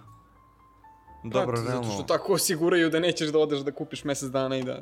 [1.23, 1.93] Dobro, Zato realno.
[1.93, 4.81] što tako osiguraju da nećeš da odeš da kupiš mjesec dana i da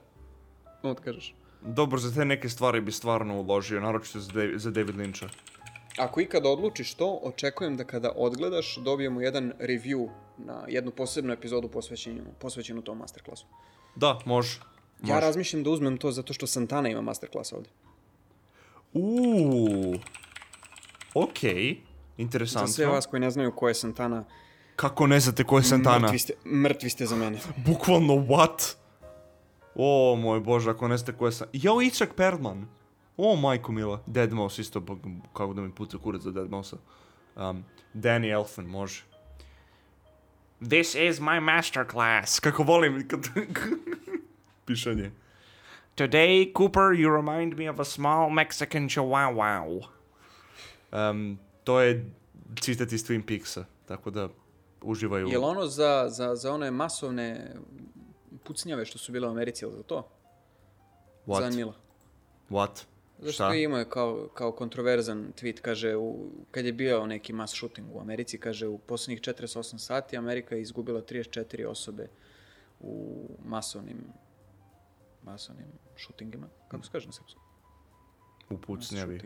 [0.84, 1.34] otkažeš.
[1.62, 5.28] Dobro, za te neke stvari bi stvarno uložio, naročito za, Dav- za David Lyncha.
[5.98, 11.68] Ako ikad odlučiš to, očekujem da kada odgledaš dobijemo jedan review na jednu posebnu epizodu
[11.68, 13.46] posvećenu, posvećenu tom masterclassu.
[13.96, 14.60] Da, može.
[15.04, 17.72] Ja razmišljam da uzmem to zato što Santana ima masterclass ovdje.
[18.94, 19.96] Uuu.
[21.14, 21.74] Okej.
[21.74, 22.68] Za Interesantno.
[22.68, 24.26] sve vas koji ne znaju ko je Santana,
[24.76, 26.00] Kako ne znate ko je Santana?
[26.00, 26.34] mrtvi ste,
[26.64, 27.40] mrtvi ste za mene.
[27.68, 28.76] Bukvalno, what?
[29.76, 31.60] O moj bože, ako ne znate ko je Santana.
[31.64, 32.68] Jao, Ičak Perlman.
[33.22, 34.00] O, majko mila.
[34.08, 36.76] Deadmau5 isto, bog- kako da mi puca kurac za Deadmau5.
[37.36, 39.04] Um, Danny Elfman, može.
[40.70, 42.40] This is my masterclass.
[42.40, 43.20] Kako volim kad...
[44.66, 45.12] Pišanje.
[45.96, 49.88] Today, Cooper, you remind me of a small Mexican chihuahua.
[50.92, 52.06] Um, to je
[52.62, 54.30] citat iz Twin Peaksa, tako da
[54.82, 55.28] uživaju.
[55.28, 57.56] Jel ono za, za, za one masovne
[58.44, 60.08] pucnjave što su bile u Americi, jel za to?
[61.28, 61.40] What?
[61.40, 61.74] Za Anila.
[62.50, 62.84] What?
[63.22, 67.96] Zašto je imao kao, kao kontroverzan tweet, kaže, u, kad je bio neki mass shooting
[67.96, 72.08] u Americi, kaže, u posljednjih 48 sati Amerika je izgubila 34 osobe
[72.80, 73.98] u masovnim
[75.24, 75.68] masovnim
[75.98, 76.48] shootingima.
[76.68, 77.42] Kako se kaže na srpskom?
[78.50, 79.22] U pucnjavi.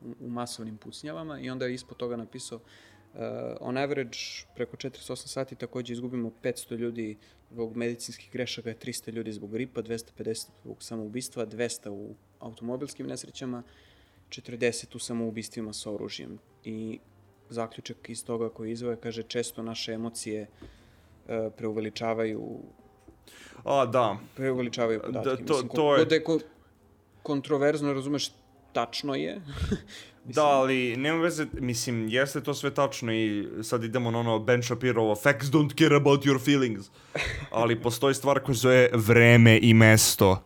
[0.00, 2.60] U, u masovnim pucnjavama i onda je ispod toga napisao
[3.14, 3.20] uh,
[3.60, 4.18] on average
[4.54, 7.16] preko 48 sati također izgubimo 500 ljudi
[7.50, 13.62] zbog medicinskih grešaka, 300 ljudi zbog gripa, 250 zbog samoubistva, 200 u automobilskim nesrećama,
[14.28, 16.38] 40 u samoubistvima sa oružjem.
[16.64, 16.98] I
[17.48, 22.58] zaključak iz toga koji izvoje kaže često naše emocije uh, preuveličavaju
[23.64, 24.16] A, da.
[24.36, 25.30] preuveličavaju podatke.
[25.30, 26.40] Da, to- Mislim, to je- da je ko-
[27.22, 28.32] kontroverzno, razumeš,
[28.72, 29.40] tačno je.
[30.24, 34.62] Da, ali nema veze, mislim, jeste to sve tačno i sad idemo na ono Ben
[34.62, 36.86] Shapirovo facts don't care about your feelings.
[37.50, 40.42] Ali postoji stvar koja zove vreme i mesto.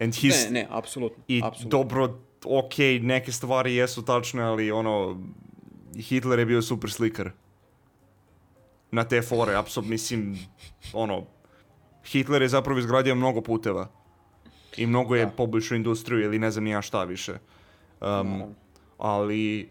[0.00, 1.24] And his, Ne, ne, apsolutno.
[1.28, 1.78] I apsolutno.
[1.78, 5.20] dobro, okej, neke stvari jesu tačne, ali ono,
[5.98, 7.30] Hitler je bio super slikar.
[8.90, 10.38] Na te fore, apsolutno, mislim,
[10.92, 11.24] ono,
[12.04, 13.90] Hitler je zapravo izgradio mnogo puteva.
[14.76, 15.30] I mnogo je Da.
[15.30, 17.38] poboljšao industriju ili ne znam ja šta više.
[18.00, 18.54] Um,
[18.98, 19.70] ali,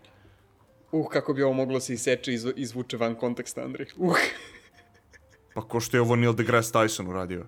[0.91, 3.87] Uh, kako bi ovo moglo se iseče i izvu- izvuče van konteksta, Andrej.
[3.97, 4.15] Uh.
[5.53, 7.45] pa ko što je ovo Neil deGrasse Tyson uradio.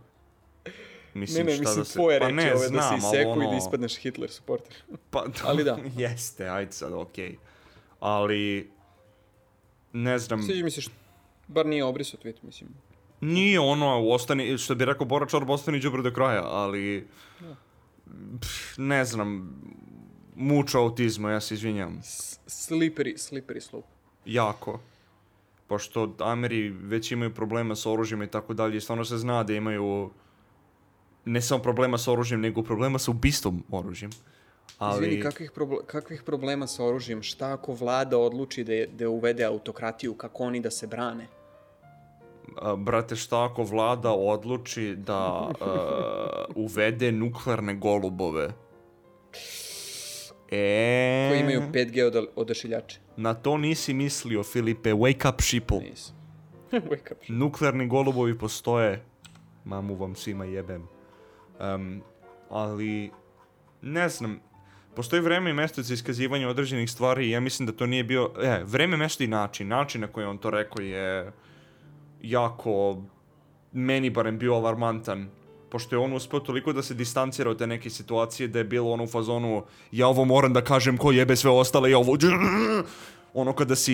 [1.14, 1.94] Mislim, ne, ne, šta mislim da se...
[1.94, 4.76] tvoje pa ne, ove znam, da ali iseku i ono- da ispadneš Hitler supporter.
[5.12, 5.78] Pa, Ali da.
[5.98, 7.36] Jeste, ajde sad, okej.
[8.00, 8.72] Ali,
[9.94, 10.92] ne znam, Sviđa mi se što,
[11.48, 12.70] bar nije obriso tweet, mislim.
[13.22, 17.08] nije ono, ostani, što bi rekao Bora Čorba, ostani đubre do kraja, ali,
[18.42, 19.60] pff, ne znam,
[20.40, 22.00] muča autizma, ja se izvinjam.
[22.04, 23.88] S- Slippery, slippery slope.
[24.26, 24.80] Jako.
[25.68, 30.10] Pošto Ameri već imaju problema s oružjem i tako dalje, stvarno se zna da imaju
[31.26, 34.12] ne samo problema s oružjem, nego problema sa ubistvom oružjem.
[34.78, 37.24] Ali, Izvini, kakvih, proble- kakvih problema sa oružjem?
[37.24, 40.14] Šta ako vlada odluči da, je, da uvede autokratiju?
[40.14, 41.28] Kako oni da se brane?
[42.58, 45.18] a, brate, šta ako vlada odluči da
[45.62, 48.50] a, uvede nuklearne golubove?
[50.52, 53.00] E, Koji imaju 5G od, odašiljače?
[53.18, 54.94] Na to nisi mislio, Filipe.
[54.94, 55.80] Wake up, sheeple.
[55.80, 56.16] Nisam.
[56.72, 57.18] Wake up.
[57.28, 59.04] Nuklearni golubovi postoje.
[59.66, 60.88] Mamu vam svima jebem.
[61.60, 62.02] Um,
[62.50, 63.12] ali,
[63.82, 64.40] ne znam,
[64.96, 68.32] postoji vreme i mesto za iskazivanje određenih stvari i ja mislim da to nije bio...
[68.42, 69.68] E, vreme, mesto i način.
[69.68, 71.32] Način na koji on to rekao je
[72.22, 73.04] jako,
[73.72, 75.30] meni barem bio alarmantan.
[75.70, 78.92] Pošto je on uspeo toliko da se distancira od te neke situacije da je bilo
[78.92, 82.18] ono u fazonu ja ovo moram da kažem ko jebe sve ostale, ja ovo...
[83.34, 83.94] Ono kada si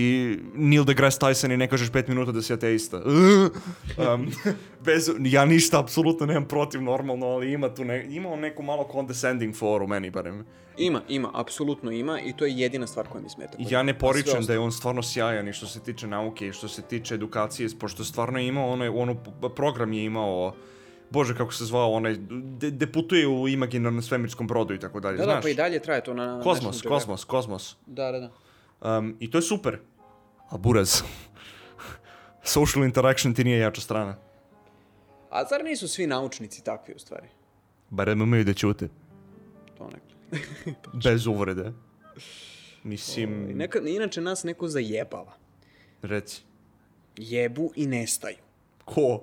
[0.54, 3.02] Neil deGrasse Tyson i ne kažeš pet minuta da si ateista.
[3.04, 4.32] um,
[4.80, 8.88] bez, ja ništa apsolutno nemam protiv normalno, ali ima tu ne, ima on neku malo
[8.92, 10.46] condescending foru meni barem.
[10.78, 13.58] Ima, ima, apsolutno ima i to je jedina stvar koja mi smeta.
[13.60, 16.68] Ja ne poričem da je on stvarno sjajan i što se tiče nauke i što
[16.68, 20.54] se tiče edukacije, pošto stvarno je imao ono, p- program je imao,
[21.10, 22.16] bože kako se zvao, onaj,
[22.58, 25.36] de, de putuje u imaginarnom svemirskom brodu i tako dalje, Da, znaš?
[25.36, 26.26] da, pa i dalje traje to na...
[26.26, 26.82] na Geographic.
[26.84, 27.76] kozmos, kozmos.
[27.86, 28.32] Da, da, da.
[28.98, 29.80] Um, I to je super.
[30.50, 31.02] A buraz.
[32.44, 34.16] Social interaction ti nije jača strana.
[35.30, 37.28] A zar nisu svi naučnici takvi u stvari?
[37.90, 38.90] Barem imaju da ćute.
[39.78, 40.90] To nekako.
[41.04, 41.72] Bez uvrede.
[42.84, 45.34] Mislim, I Neka, inače nas neko zajebava.
[46.02, 46.42] reci.
[47.18, 48.38] Jebu i nestaju.
[48.86, 49.22] Ko?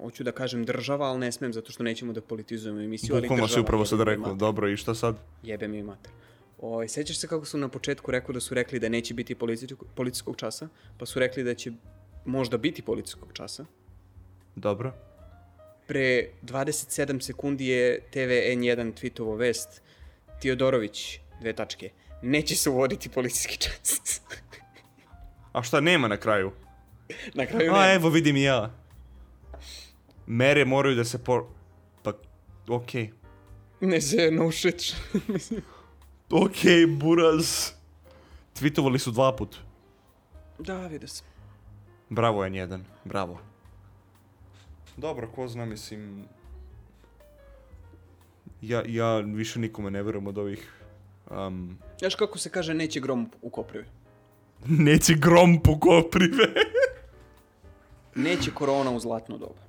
[0.00, 3.48] Hoću da kažem država, ali ne smem zato što nećemo da politizujemo emisiju, ali Bukvalno
[3.48, 4.34] si upravo sad rekao.
[4.34, 5.16] Dobro, i šta sad?
[5.42, 6.12] Jebe mi mater.
[6.58, 9.88] Oj, sećaš se kako su na početku rekao da su rekli da neće biti policijskog,
[9.94, 10.68] policijskog časa,
[10.98, 11.72] pa su rekli da će
[12.24, 13.64] možda biti policijskog časa.
[14.56, 14.92] Dobro.
[15.86, 19.82] Pre 27 sekundi je TV N1 tweetovo vest
[20.40, 21.90] Tiodorović, dve tačke,
[22.22, 24.20] neće se uvoditi policijski čas.
[25.52, 26.52] A šta nema na kraju?
[27.34, 27.94] na kraju A, ne.
[27.94, 28.83] evo vidim i ja.
[30.26, 31.48] Mere moraju da se po...
[32.02, 32.12] Pa,
[32.68, 33.10] okej.
[33.80, 34.96] Ne se, no shit.
[36.44, 37.70] Okej, buraz.
[38.54, 39.56] Tweetovali su dva put.
[40.58, 41.26] da, vidio sam.
[42.10, 43.38] Bravo N1, bravo.
[44.96, 46.24] Dobro, ko zna, mislim...
[48.62, 50.72] Ja, ja više nikome ne verujem od ovih...
[51.30, 53.84] Um, Znaš kako se kaže neće grom u Koprivi?
[54.88, 56.54] neće grom po koprive.
[58.14, 59.63] Neće korona u zlatno doba.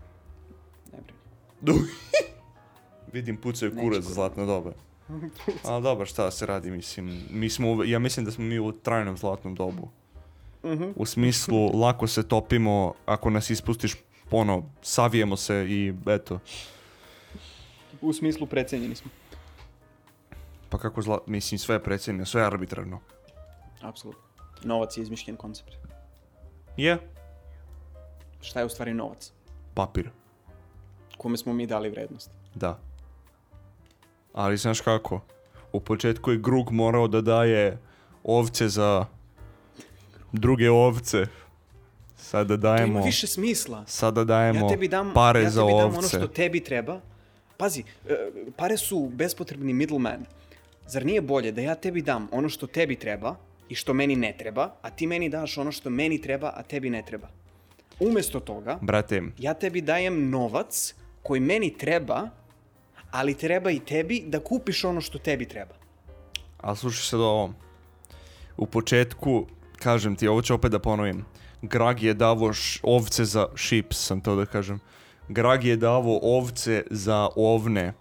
[3.13, 4.13] Vidim, pucaju kurac korona.
[4.13, 4.73] zlatno doba.
[5.63, 8.71] Ali dobro, šta da se radi, mislim, mi smo, ja mislim da smo mi u
[8.73, 9.89] trajnom zlatnom dobu.
[10.65, 10.83] Mhm.
[10.95, 13.95] U smislu, lako se topimo, ako nas ispustiš,
[14.31, 16.39] ono, savijemo se i eto.
[18.01, 19.11] U smislu precenjeni smo.
[20.69, 22.99] Pa kako zla, mislim, sve je predsjedno, sve je arbitrarno.
[23.81, 24.21] Apsolutno.
[24.63, 25.71] Novac je izmišljen koncept.
[26.77, 26.97] Je,
[28.41, 29.31] Šta je u stvari novac?
[29.73, 30.09] papir,
[31.17, 32.29] Kome smo mi dali vrednost?
[32.55, 32.79] da.
[34.33, 35.21] Ali znaš kako?
[35.71, 37.77] U početku je Grug morao da daje
[38.23, 39.05] ovce za
[40.31, 41.25] druge ovce.
[42.17, 43.83] Sada To ima dajemo, više smisla.
[43.87, 45.97] sada dajemo Ja tebi dam, pare ja za tebi dam ovce.
[45.97, 46.99] ono što tebi treba.
[47.57, 48.15] Pazi, e,
[48.57, 50.25] pare su bespotrebni middleman.
[50.87, 53.35] Zar nije bolje da ja tebi dam ono što tebi treba
[53.69, 56.89] i što meni ne treba, a ti meni daš ono što meni treba, a tebi
[56.89, 57.27] ne treba?
[57.99, 60.95] Umesto toga, Brate, ja tebi dajem novac
[61.25, 62.29] koji meni treba,
[63.11, 65.73] ali treba i tebi da kupiš ono što tebi treba.
[66.57, 67.53] ali slušaj sad ovo.
[68.57, 71.25] U početku, kažem ti, ovo ću opet da ponovim.
[71.61, 72.53] Grag je davo
[72.83, 74.79] ovce za sheeps, sam to da kažem.
[75.27, 77.93] Grag je davo ovce za ovne.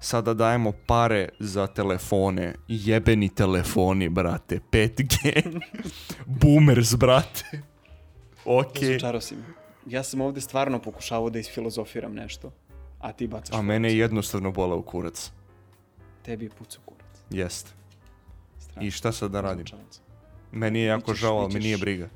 [0.00, 2.54] Sada dajemo pare za telefone.
[2.68, 4.60] Jebeni telefoni, brate.
[4.72, 5.42] 5G.
[6.42, 7.62] Boomers, brate.
[8.44, 8.88] Okej.
[8.88, 9.59] Razočarao si me.
[9.86, 12.52] Ja sam ovde stvarno pokušavao da isfilozofiram nešto,
[12.98, 15.30] a ti bacaš A mene je jednostavno bola u kurac.
[16.22, 17.06] Tebi je pucao kurac.
[17.30, 17.74] Jest.
[18.58, 18.82] Strašno.
[18.82, 19.66] I šta sad da radim?
[20.52, 22.08] Meni je jako Bićeš- žao, ali me bićeš- nije briga.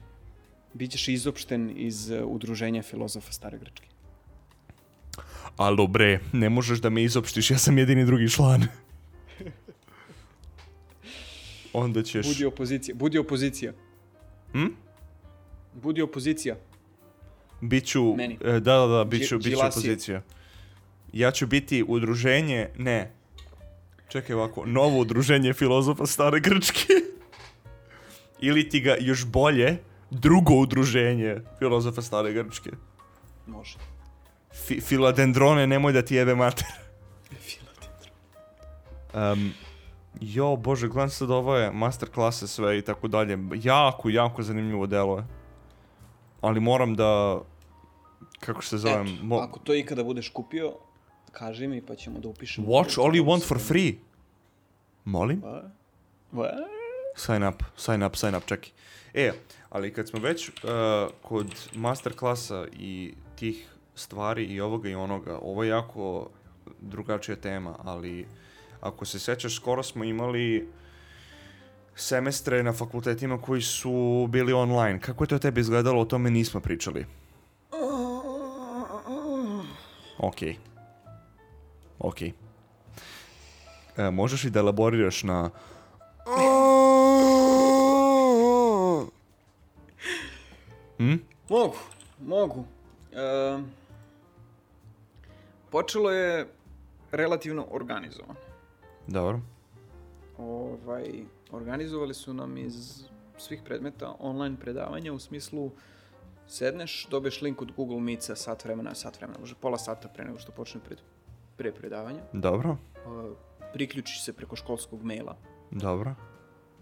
[0.75, 3.89] Bićeš izopšten iz uh, udruženja filozofa stare Grčke.
[5.57, 8.67] Alo bre, ne možeš da me izopštiš, ja sam jedini drugi član.
[11.73, 12.27] Onda ćeš...
[12.27, 12.95] Budi opozicija.
[12.95, 13.73] Budi opozicija.
[14.53, 14.67] Hm?
[15.83, 16.57] Budi opozicija.
[17.69, 18.39] Biću, Meni.
[18.45, 20.23] e, da, da, da, biću, Dži- biću opozicija.
[21.13, 23.11] Ja ću biti udruženje, ne.
[24.09, 26.93] Čekaj ovako, novo udruženje filozofa stare Grčke.
[28.47, 29.77] Ili ti ga još bolje,
[30.11, 32.71] drugo udruženje filozofa stare Grčke.
[33.47, 33.79] Može.
[34.67, 36.67] Fi, filadendrone, nemoj da ti jebe mater.
[39.15, 39.53] Um,
[40.21, 43.39] jo, bože, gledam sad ovo je master klase sve i tako dalje.
[43.55, 45.25] Jako, jako zanimljivo delo je.
[46.41, 47.41] Ali moram da...
[48.47, 49.07] Kako se zovem?
[49.07, 50.73] Eto, mo- ako to ikada budeš kupio,
[51.33, 52.67] kaži mi pa ćemo da upišemo.
[52.69, 53.95] Watch all you want for free.
[55.05, 55.43] Molim?
[56.33, 56.51] Va?
[57.17, 58.71] Sign up, sign up, sign up, čekaj.
[59.15, 59.33] E,
[59.71, 60.55] ali kad smo već uh,
[61.23, 66.31] kod master klasa i tih stvari i ovoga i onoga, ovo je jako
[66.81, 68.27] drugačija tema, ali
[68.81, 70.69] ako se sećaš, skoro smo imali
[71.95, 75.01] semestre na fakultetima koji su bili online.
[75.01, 77.07] Kako je to tebi izgledalo, o tome nismo pričali.
[80.25, 80.43] Ok.
[81.99, 82.23] Ok.
[83.97, 85.51] E, možeš i da elaboriraš na...
[90.99, 91.17] Hm?
[91.49, 91.77] Mogu,
[92.21, 92.65] mogu.
[93.13, 93.59] E,
[95.71, 96.49] počelo je
[97.13, 98.35] relativno organizovano.
[99.07, 99.41] Dobro.
[100.39, 103.05] Ovaj, organizovali su nam iz
[103.39, 105.71] svih predmeta online predavanja u smislu
[106.47, 110.39] sedneš, dobiješ link od Google Meet-a sat vremena, sat vremena, može pola sata pre nego
[110.39, 110.99] što počne pred,
[111.57, 112.21] pre predavanja.
[112.33, 112.77] Dobro.
[112.95, 113.35] E,
[113.73, 115.37] priključiš se preko školskog maila
[115.71, 116.15] Dobro.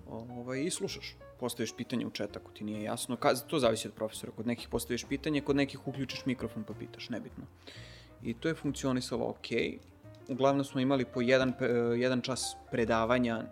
[0.07, 1.17] ovaj, i slušaš.
[1.41, 3.17] Postaviš pitanje u chat ako ti nije jasno.
[3.17, 4.33] Ka, to zavisi od profesora.
[4.37, 7.45] Kod nekih postaviš pitanje, kod nekih uključiš mikrofon pa pitaš, nebitno.
[8.23, 9.47] I to je funkcionisalo ok.
[10.29, 11.67] Uglavnom smo imali po jedan, e,
[11.99, 13.43] jedan čas predavanja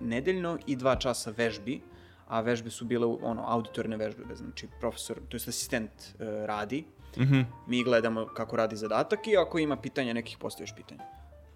[0.00, 1.80] nedeljno i dva časa vežbi,
[2.28, 6.84] a vežbe su bile ono, auditorne vežbe, znači profesor, to jest asistent e, radi,
[7.16, 7.40] Mhm.
[7.66, 11.00] mi gledamo kako radi zadatak i ako ima pitanja nekih postaviš pitanje.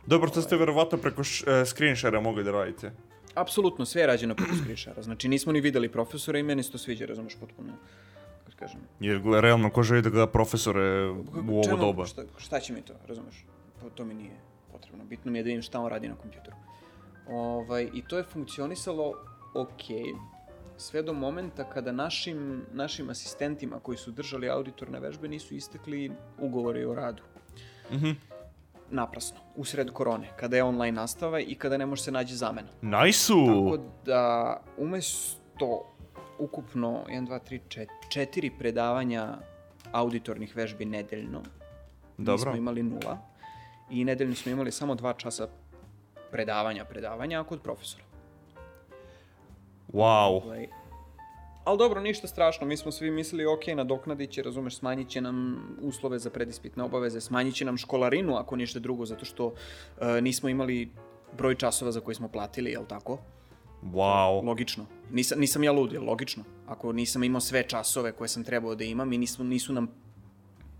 [0.07, 2.93] Dobro, to ste verovatno preko š, e, screen share mogli da radite.
[3.35, 5.03] Apsolutno, sve je rađeno preko screenshara.
[5.03, 7.73] Znači, nismo ni videli profesora i meni se to sviđa, razumeš, potpuno,
[8.57, 8.81] kažem.
[9.01, 12.07] Jer realno ko želi da gleda profesore u ovo Čemu- doba.
[12.07, 13.45] Šta, šta će mi to, razumeš?
[13.81, 14.37] To, to mi nije
[14.73, 15.05] potrebno.
[15.05, 16.57] Bitno mi je da vidim šta on radi na kompjuteru.
[17.29, 19.15] Ovaj, I to je funkcionisalo
[19.55, 19.83] ok,
[20.83, 26.85] sve do momenta kada našim, našim asistentima koji su držali auditorne vežbe nisu istekli ugovori
[26.85, 27.23] o radu.
[27.93, 28.11] Mhm.
[28.91, 32.69] Naprasno, usred korone, kada je online nastava i kada ne može se naći zamena.
[32.83, 33.47] Najsu!
[33.47, 35.95] Tako da, umesto
[36.39, 39.39] ukupno 1, 2, 3, 4, 4 predavanja
[39.93, 41.43] auditornih vežbi nedeljno,
[42.19, 42.51] mi Dobro.
[42.51, 43.19] smo imali nula
[43.91, 45.49] i nedeljno smo imali samo dva časa
[46.31, 48.05] predavanja, predavanja, kod profesora.
[49.93, 50.43] Wow.
[50.45, 50.69] Ovaj,
[51.65, 55.67] Ali dobro, ništa strašno, mi smo svi mislili, ok, nadoknadit će, razumeš, smanjit će nam
[55.81, 59.53] uslove za predispitne obaveze, smanjit će nam školarinu, ako ništa drugo, zato što
[60.01, 60.91] e, nismo imali
[61.39, 63.19] broj časova za koje smo platili, jel tako?
[63.83, 64.45] Wow.
[64.47, 64.87] Logično.
[65.11, 66.45] Nisam, nisam ja lud, jel logično?
[66.67, 69.89] Ako nisam imao sve časove koje sam trebao da imam i nismo, nisu nam...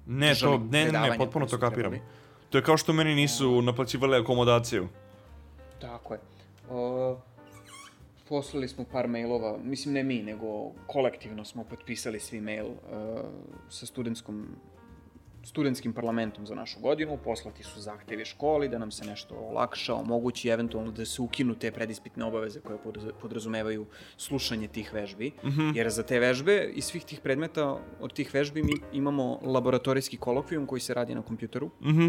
[0.07, 1.93] Ne, to, ne, ne, ne, potpuno to kapiram.
[1.93, 2.01] trebali.
[2.51, 4.89] To je kao što meni nisu naplaćivali akomodaciju.
[5.81, 6.21] Tako je.
[6.71, 7.19] O,
[8.25, 10.47] poslali smo par mailova, mislim ne mi, nego
[10.87, 12.77] kolektivno smo potpisali svi mail uh,
[13.69, 14.47] sa studentskom
[15.45, 20.49] studentskim parlamentom za našu godinu, poslati su zahtevi školi da nam se nešto olakša, omogući
[20.49, 25.33] eventualno da se ukinu te predispitne obaveze koje podraz- podrazumevaju slušanje tih vežbi,
[25.75, 27.67] jer za te vežbe i svih tih predmeta
[28.01, 32.09] od tih vežbi mi imamo laboratorijski kolokvijum koji se radi na kompjuteru Mhm.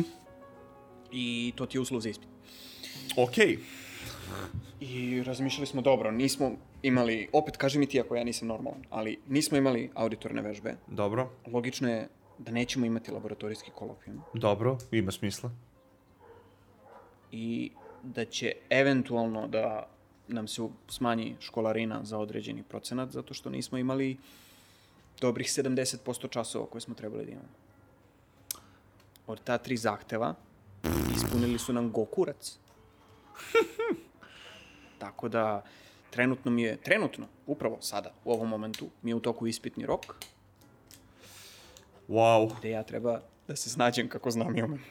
[1.12, 2.30] i to ti je uslov za ispit.
[3.18, 3.58] Okej.
[4.80, 9.20] I razmišljali smo, dobro, nismo imali, opet kaži mi ti ako ja nisam normalan, ali
[9.28, 10.76] nismo imali auditorne vežbe.
[10.88, 11.30] Dobro.
[11.48, 12.08] Logično je
[12.38, 15.52] da nećemo imati laboratorijski kolokvijum Dobro, ima smisla.
[17.32, 17.72] i
[18.04, 19.88] da će eventualno da
[20.28, 24.18] nam se smanji školarina za određeni procenat, zato što nismo imali
[25.22, 27.48] dobrih 70% časova koje smo trebali da imamo.
[29.28, 30.36] Od ta tri zahteva
[31.16, 32.58] ispunili su nam gokurac.
[35.04, 35.64] Tako da,
[36.10, 40.16] trenutno mi je, trenutno, upravo sada, u ovom momentu, mi je u toku ispitni rok,
[42.08, 42.52] Wow.
[42.60, 44.84] gde ja treba da se snađem kako znam i umem.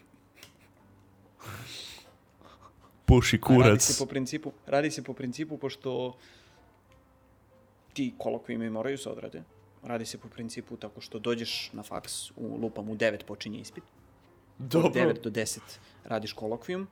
[3.05, 3.83] Puši Radi kurac.
[3.83, 6.17] se po principu, radi se po principu pošto
[7.93, 9.43] ti kolokvijumi moraju se odrade.
[9.83, 13.85] Radi se po principu tako što dođeš na faks, u lupam u 9 počinje ispit.
[14.59, 14.89] Dobro.
[14.89, 15.59] od 9 do 10
[16.05, 16.89] radiš kolokvijum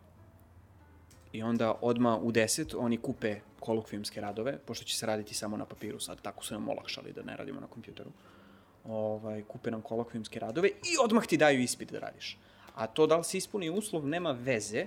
[1.33, 5.65] i onda odma u 10 oni kupe kolokvijumske radove, pošto će se raditi samo na
[5.65, 8.11] papiru sad, tako su nam olakšali da ne radimo na kompjuteru.
[8.85, 12.39] Ovaj, kupe nam kolokvijumske radove i odmah ti daju ispit da radiš.
[12.75, 14.87] A to da li si ispuni uslov nema veze,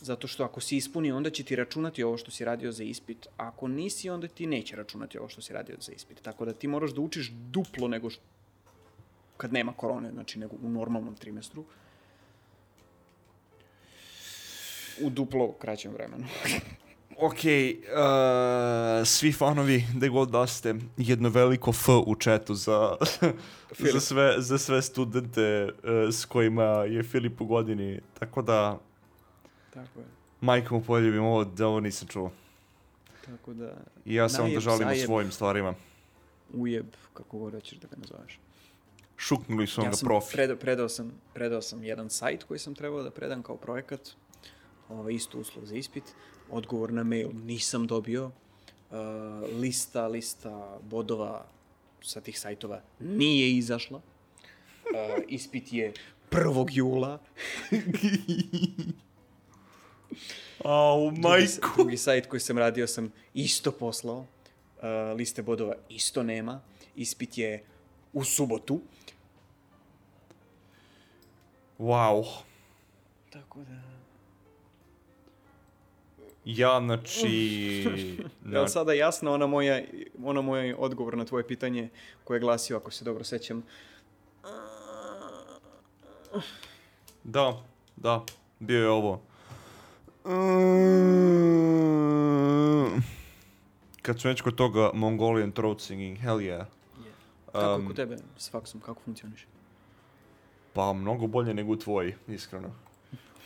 [0.00, 3.26] zato što ako si ispuni, onda će ti računati ovo što si radio za ispit,
[3.26, 6.22] a ako nisi, onda ti neće računati ovo što si radio za ispit.
[6.22, 8.22] Tako da ti moraš da učiš duplo nego što
[9.36, 11.64] kad nema korone, znači nego u normalnom trimestru.
[15.02, 16.24] U duplo kraćem vremenu.
[17.18, 17.40] Ok, uh,
[19.04, 22.96] svi fanovi, gde god da ste, jedno veliko F u četu za,
[23.92, 25.70] za, sve, za sve studente uh,
[26.10, 28.00] s kojima je Filip u godini.
[28.18, 28.78] Tako da,
[29.74, 30.06] Tako je.
[30.40, 32.30] majko mu poljubim ovo, da ovo nisam čuo.
[33.26, 33.72] Tako da,
[34.04, 35.04] I ja se onda žalim zajeb.
[35.06, 35.74] svojim stvarima.
[36.54, 38.38] ujeb, kako god hoćeš da ga nazoveš.
[39.16, 40.32] Šuknuli su Ja onda profi.
[40.32, 44.00] predao, predao, sam, predao sam jedan sajt koji sam trebao da predam kao projekat,
[44.90, 46.04] ovaj, isto uslov za ispit,
[46.50, 48.96] odgovor na mail nisam dobio, uh,
[49.60, 51.46] lista, lista bodova
[52.02, 54.04] sa tih sajtova nije izašla, uh,
[55.28, 55.92] ispit je
[56.30, 56.66] 1.
[56.70, 57.18] jula,
[60.64, 64.26] Au, drugi, drugi sajt koji sam radio sam isto poslao, uh,
[65.16, 66.60] liste bodova isto nema,
[66.96, 67.64] ispit je
[68.12, 68.80] u subotu,
[71.80, 72.24] Wow.
[73.30, 73.89] tako da...
[76.56, 77.28] Ja, znači...
[77.28, 79.82] Je na, li sada jasno ona moja,
[80.24, 81.88] ona moj odgovor na tvoje pitanje
[82.24, 83.62] koje je glasio, ako se dobro sećam,
[87.24, 87.62] da,
[87.96, 88.24] da,
[88.58, 89.20] bio je ovo.
[94.02, 96.64] Kad smo već kod toga Mongolian throat singing, hell yeah.
[97.52, 99.46] kako Um, je kod tebe s faksom, kako funkcioniš?
[100.72, 102.70] Pa mnogo bolje nego u tvoji, iskreno.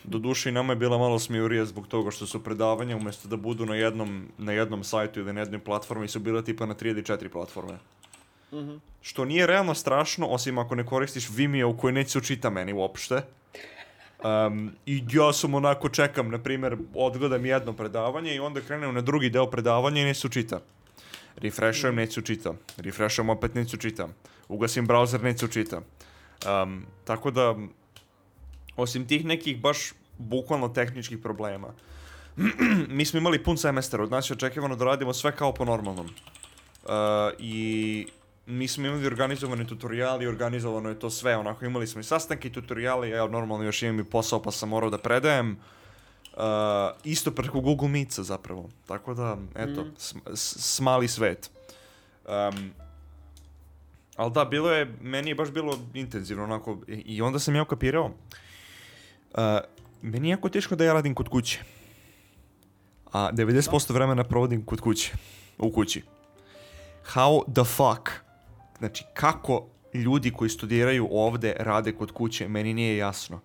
[0.05, 3.67] Doduše i nama je bila malo smijurija zbog toga što su predavanja umjesto da budu
[3.67, 7.03] na jednom, na jednom sajtu ili na jednoj platformi su bila tipa na 3 ili
[7.03, 7.79] 4 platforme.
[8.53, 8.77] Mhm.
[9.03, 13.23] Što nije realno strašno, osim ako ne koristiš Vimeo u kojoj neće učita meni uopšte.
[14.25, 19.01] Um, I ja sam onako čekam, na primjer, odgledam jedno predavanje i onda krenem na
[19.01, 20.61] drugi deo predavanja i neće se učita.
[21.37, 22.55] Refreshujem, neće se učita.
[22.77, 24.09] Refreshujem, opet neće se učita.
[24.49, 25.81] Ugasim browser, neće se učita.
[26.63, 27.57] Um, tako da,
[28.77, 29.79] osim tih nekih baš
[30.19, 31.69] bukvalno tehničkih problema,
[32.89, 36.07] mi smo imali pun semestar, od nas je očekivano da radimo sve kao po normalnom.
[36.07, 36.91] Uh,
[37.39, 38.07] I
[38.47, 42.53] mi smo imali organizovani tutoriali, organizovano je to sve, onako imali smo i sastanke i
[42.53, 45.57] tutoriale, ja normalno još imam i posao pa sam morao da predajem.
[46.33, 46.41] Uh,
[47.05, 49.91] isto preko Google Meetsa zapravo, tako da, eto, Mhm.
[49.91, 51.51] sm- smali svet.
[52.25, 52.71] Um,
[54.17, 57.63] ali da, bilo je, meni je baš bilo intenzivno onako, i, i onda sam ja
[57.63, 58.13] ukapirao, uh,
[60.03, 61.61] meni je jako teško da ja radim kod kuće.
[63.13, 65.13] A 90% vremena provodim kod kuće,
[65.59, 66.03] u kući.
[67.15, 68.11] How the fuck?
[68.79, 73.41] Znači, kako ljudi koji studiraju ovde rade kod kuće, meni nije jasno.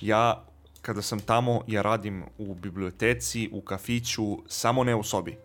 [0.00, 0.44] Ja,
[0.82, 5.38] kada sam tamo, ja radim u biblioteci, u kafiću, samo ne u sobi.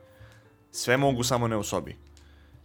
[0.72, 1.96] Sve mogu, samo ne u sobi.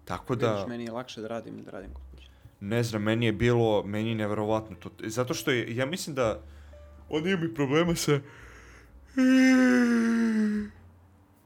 [0.04, 0.52] Tako da...
[0.52, 2.28] Vidiš, meni je lakše da radim, da radim kod kuće.
[2.60, 4.90] Ne znam, meni je bilo, meni je neverovatno to.
[4.98, 6.40] Zato što je, ja mislim da
[7.08, 8.20] on ima mi problema sa...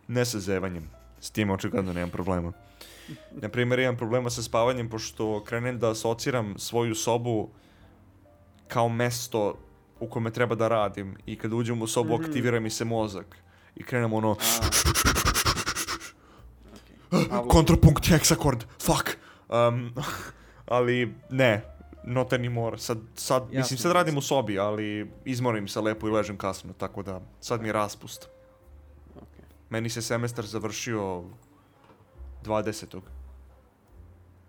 [0.09, 0.91] Ne sa zevanjem.
[1.21, 2.53] S tim očigledno nemam problema.
[3.31, 7.49] Na primjer, imam problema sa spavanjem pošto krenem da asociram svoju sobu
[8.69, 9.59] kao mesto
[10.01, 12.25] u kome treba da radim i kad uđem u sobu Mhm.
[12.25, 13.37] aktivira mi se mozak
[13.77, 14.37] i krenem ono
[17.49, 19.17] kontrapunkt hexakord, fuck.
[19.49, 19.93] Um,
[20.67, 21.63] ali ne,
[22.05, 22.78] not anymore.
[22.78, 26.72] Sad, sad, mislim, Jasno, sad radim u sobi, ali izmorim se lepo i ležem kasno,
[26.72, 28.28] tako da sad mi je raspust.
[29.16, 29.44] okay.
[29.70, 31.24] Meni se semestar završio
[32.44, 33.00] 20.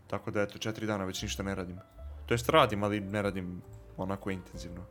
[0.08, 1.78] Tako da eto, četiri dana već ništa ne radim.
[2.26, 3.62] To jest radim, ali ne radim
[3.98, 4.86] onako intenzivno.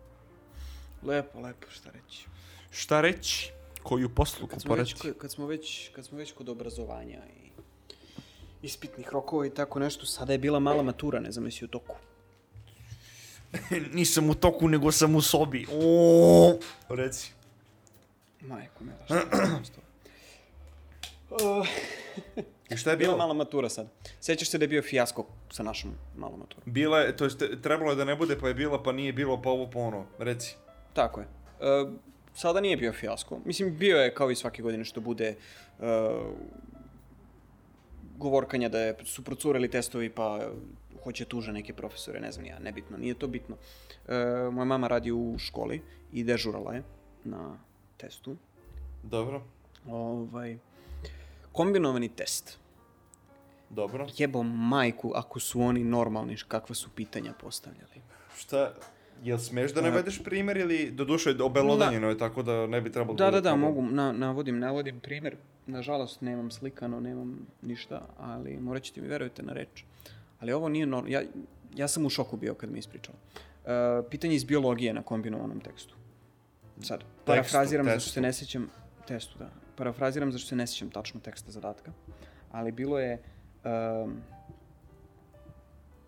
[1.02, 2.26] Lepo, lepo, šta reći.
[2.70, 3.52] Šta reći?
[3.82, 5.18] Koju posluku Kad smo, već, poreći?
[5.18, 7.50] kad, smo već, kad smo već kod obrazovanja i
[8.62, 11.96] ispitnih rokova i tako nešto, sada je bila mala matura, ne znam jesi u toku.
[13.94, 15.66] Nisam u toku, nego sam u sobi.
[15.72, 17.32] O, Reci.
[18.40, 18.90] Majko je
[19.74, 19.80] to?
[21.30, 21.66] Uh,
[22.70, 23.18] I šta je bila bilo?
[23.18, 23.88] mala matura sad.
[24.20, 26.62] Sećaš se da je bio fijasko sa našom malom maturom?
[26.66, 29.42] Bila je, to jest trebalo je da ne bude pa je bila, pa nije bilo,
[29.42, 30.06] pa ovo pa ono.
[30.18, 30.56] Reci.
[30.92, 31.26] Tako je.
[31.60, 31.86] E,
[32.34, 33.40] sada nije bio fijasko.
[33.44, 35.36] Mislim, bio je kao i svake godine što bude e,
[38.16, 40.40] govorkanja da je, su procureli testovi pa
[41.04, 43.56] hoće tuže neke profesore, ne znam ja, nebitno, nije to bitno.
[44.08, 44.14] E,
[44.52, 45.82] moja mama radi u školi
[46.12, 46.82] i dežurala je
[47.24, 47.58] na
[47.96, 48.36] testu.
[49.02, 49.42] Dobro,
[49.86, 50.58] Ovaj,
[51.52, 52.58] kombinovani test.
[53.70, 54.06] dobro.
[54.18, 58.02] Jebo majku ako su oni normalni, kakva su pitanja postavljali.
[58.36, 58.74] Šta,
[59.22, 63.16] jel smeš da navedeš primjer ili do duše obelodanjeno je tako da ne bi trebalo
[63.16, 63.60] Da, da, da, problem?
[63.60, 65.36] mogu, na, navodim, navodim primjer.
[65.66, 69.84] Nažalost, nemam slikano, nemam ništa, ali morat ćete mi verujete na reč.
[70.42, 71.22] Ali ovo nije normalno, ja,
[71.74, 73.18] ja sam u šoku bio kad mi je ispričala.
[73.66, 75.94] E, pitanje iz biologije na kombinovanom tekstu.
[76.80, 78.12] Sad, parafraziram zašto testu.
[78.12, 78.70] se ne sjećam,
[79.08, 79.50] testu, da.
[79.76, 81.92] Parafraziram zašto se ne sjećam tačno teksta zadatka,
[82.50, 83.22] ali bilo je,
[83.64, 84.16] um,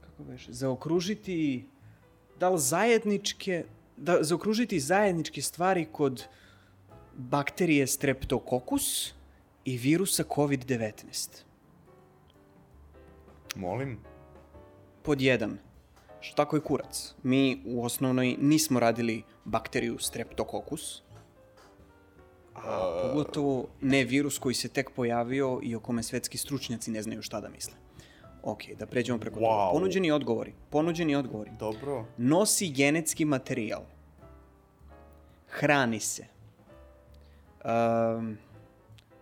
[0.00, 1.68] kako veš, zaokružiti,
[2.40, 3.64] da li zajedničke,
[3.96, 6.24] da, zaokružiti zajedničke stvari kod
[7.16, 9.14] bakterije streptokokus
[9.64, 11.42] i virusa COVID-19.
[13.56, 13.98] Molim?
[15.04, 15.58] Pod jedan,
[16.20, 17.14] šta je kurac?
[17.22, 21.02] Mi u osnovnoj nismo radili bakteriju streptokokus,
[22.54, 27.22] a pogotovo ne virus koji se tek pojavio i o kome svetski stručnjaci ne znaju
[27.22, 27.74] šta da misle.
[28.42, 29.46] Ok, da pređemo preko toga.
[29.46, 29.72] Wow.
[29.72, 30.54] Ponuđeni odgovori.
[30.70, 31.50] Ponuđeni odgovori.
[31.58, 32.04] Dobro.
[32.16, 33.82] Nosi genetski materijal.
[35.48, 36.26] Hrani se.
[37.64, 38.38] Um,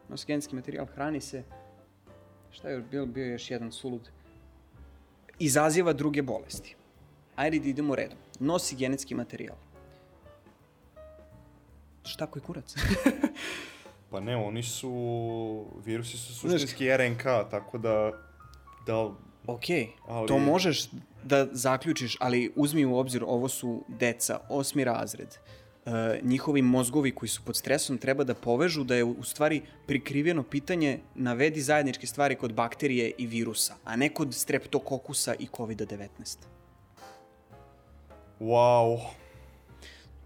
[0.08, 1.42] nosi genetski materijal, hrani se.
[2.50, 4.10] Šta je bio, bio još jedan sulud?
[5.38, 6.76] Izaziva druge bolesti.
[7.36, 8.18] Ajde da idemo redom.
[8.40, 9.56] Nosi genetski materijal.
[12.04, 12.74] Šta koji kurac?
[14.10, 18.12] Pa ne, oni su, virusi su suštinski RNK, tako da,
[18.86, 18.96] da,
[19.46, 19.64] ok,
[20.08, 20.88] Ali- to možeš
[21.24, 25.36] da zaključiš, ali uzmi u obzir, ovo su deca, osmi razred.
[25.86, 30.42] E, njihovi mozgovi koji su pod stresom treba da povežu da je u stvari prikriveno
[30.42, 36.36] pitanje navedi zajedničke stvari kod bakterije i virusa, a ne kod streptokokusa i COVID-19.
[38.40, 39.00] wow,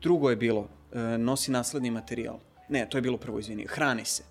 [0.03, 2.39] Drugo je bilo, e, nosi nasledni materijal.
[2.69, 4.23] Ne, to je bilo prvo, izvini, hrani se.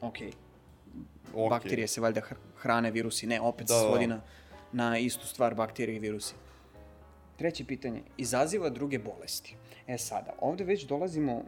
[0.00, 0.16] Ok,
[1.34, 1.50] ok.
[1.50, 3.88] bakterije se valjda hr- hrane, virusi ne, opet Da, se da.
[3.90, 4.20] svodi na,
[4.72, 6.34] na istu stvar bakterije i virusi.
[7.36, 9.56] Treće pitanje, izaziva druge bolesti.
[9.88, 11.42] E sada, ovde već dolazimo,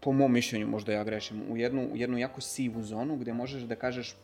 [0.00, 3.62] po mom mišljenju, možda ja grešim, u jednu, u jednu jako sivu zonu gde možeš
[3.62, 4.16] da kažeš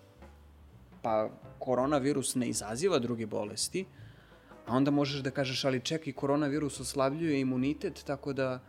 [1.03, 3.85] pa koronavirus ne izaziva druge bolesti,
[4.67, 8.61] a onda možeš da kažeš ali čekaj, koronavirus oslabljuje imunitet, tako da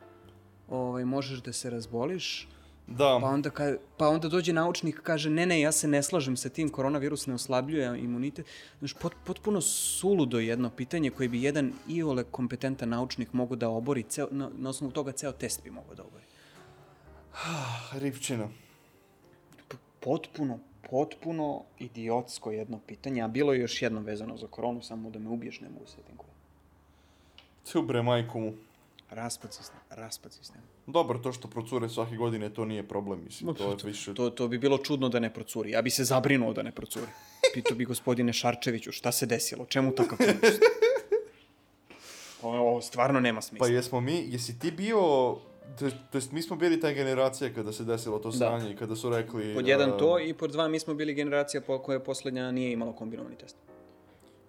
[0.69, 2.47] ovaj, možeš da se razboliš,
[2.87, 6.37] Da, Pa onda, ka, pa onda dođe naučnik kaže, ne, ne, ja se ne slažem
[6.37, 8.45] sa tim, koronavirus ne oslabljuje imunitet.
[8.79, 14.03] Znaš, pot, potpuno suludo jedno pitanje koje bi jedan iole kompetentan naučnik mogao da obori,
[14.03, 16.23] ceo, na, na osnovu toga ceo test bi mogao da obori.
[17.93, 18.47] Ripčina.
[19.69, 20.59] P- Potpuno,
[20.89, 25.29] potpuno idiotsko jedno pitanje, a bilo je još jedno vezano za koronu, samo da me
[25.29, 26.29] ubiješ, ne mogu se setim koje.
[27.71, 28.53] Tu bre, majku mu.
[29.13, 30.61] Raspad sistem, raspad sistem.
[30.87, 34.13] Dobro, to što procure svake godine, to nije problem, mislim, to je više...
[34.13, 35.71] To, to bi bilo čudno da ne procuri.
[35.71, 37.05] Ja bi se zabrinuo da ne procuri.
[37.53, 40.61] Pitao bi gospodine Šarčeviću šta se desilo, čemu takav propust?
[42.41, 43.67] Ovo, ovo stvarno nema smisla.
[43.67, 44.99] Pa jesmo mi, jesi ti bio,
[45.79, 48.95] to, to jest mi smo bili ta generacija kada se desilo to sranje i kada
[48.95, 49.53] su rekli...
[49.53, 52.71] Pod jedan a, to i pod dva mi smo bili generacija po koja poslednja nije
[52.71, 53.57] imala kombinovani test.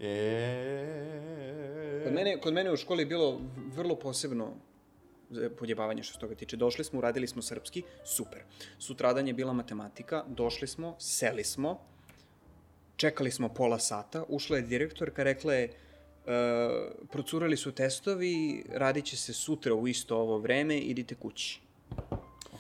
[0.01, 1.74] E...
[2.05, 3.41] Kod mene, kod mene u školi je bilo
[3.77, 4.53] vrlo posebno
[5.31, 6.57] za podjebavanje što se toga tiče.
[6.57, 8.43] Došli smo, uradili smo srpski, super.
[8.79, 11.81] Sutradan je bila matematika, došli smo, seli smo,
[12.97, 15.73] čekali smo pola sata, ušla je direktorka, rekla je, e,
[17.13, 21.64] procurali su testovi, radit će se sutra u isto ovo vreme, idite kući.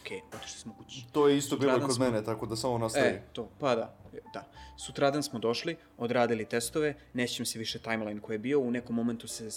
[0.04, 1.04] Ok, otišli smo kući.
[1.12, 3.06] To je isto bilo kod smo- mene, tako da samo nastavi.
[3.06, 3.96] E, to, pa da,
[4.32, 4.44] da.
[4.76, 8.96] Sutradan smo došli, odradili testove, ne sjećam se više timeline koji je bio, u nekom
[8.96, 9.50] momentu se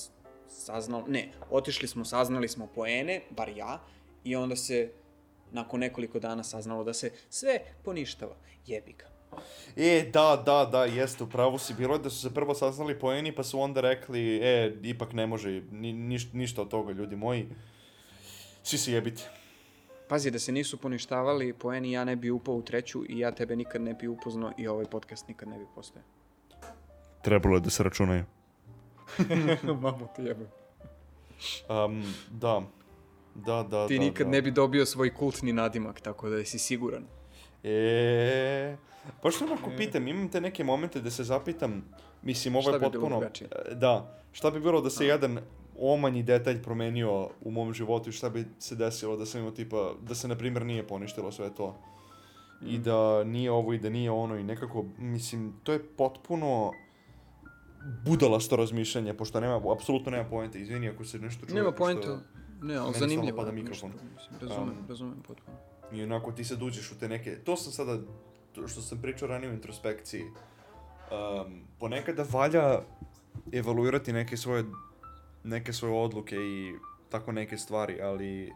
[0.47, 3.81] saznalo, ne, otišli smo, saznali smo poene, bar ja,
[4.23, 4.91] i onda se
[5.51, 8.35] nakon nekoliko dana saznalo da se sve poništava.
[8.65, 9.05] Jebi ga.
[9.75, 13.35] E, da, da, da, jeste, upravo si bilo je da su se prvo saznali poeni,
[13.35, 17.47] pa su onda rekli, e, ipak ne može, ni, niš, ništa od toga, ljudi moji.
[18.63, 19.23] Svi se jebite.
[20.07, 23.55] Pazi, da se nisu poništavali poeni, ja ne bi upao u treću i ja tebe
[23.55, 26.01] nikad ne bi upoznao i ovaj podcast nikad ne bi postao.
[27.21, 28.23] Trebalo je da se računaju.
[29.81, 30.47] Mamu ti jebem.
[31.69, 32.61] Um, da.
[33.35, 34.31] Da, da, Ti da, nikad da.
[34.31, 37.03] ne bi dobio svoj kultni nadimak, tako da si siguran.
[37.63, 38.77] E,
[39.21, 41.83] pa što onako pitam, imam te neke momente da se zapitam,
[42.21, 43.09] mislim, ovo Šta je potpuno...
[43.09, 43.49] drugačije?
[43.71, 45.39] Da, šta bi bilo da se jedan
[45.79, 49.93] omanji detalj promenio u mom životu i šta bi se desilo da sam imao tipa,
[50.01, 51.79] da se na primjer nije poništilo sve to.
[52.61, 52.67] Mm.
[52.67, 56.71] I da nije ovo i da nije ono i nekako, mislim, to je potpuno
[58.05, 60.59] budalasto razmišljanje, pošto nema, apsolutno nema poente.
[60.59, 61.55] Izvini ako se nešto čuje.
[61.55, 62.19] Nema poenta.
[62.61, 63.37] Ne, ali zanimljivo.
[63.37, 63.91] pada mikrofon.
[64.13, 65.57] mislim, Razumem, Um, razumem potpuno.
[65.91, 67.97] I onako ti sad uđeš u te neke, to sam sada,
[68.53, 72.81] to što sam pričao ranije u introspekciji, um, ponekada valja
[73.51, 74.63] evaluirati neke svoje,
[75.47, 76.75] neke svoje odluke i
[77.09, 78.53] tako neke stvari, ali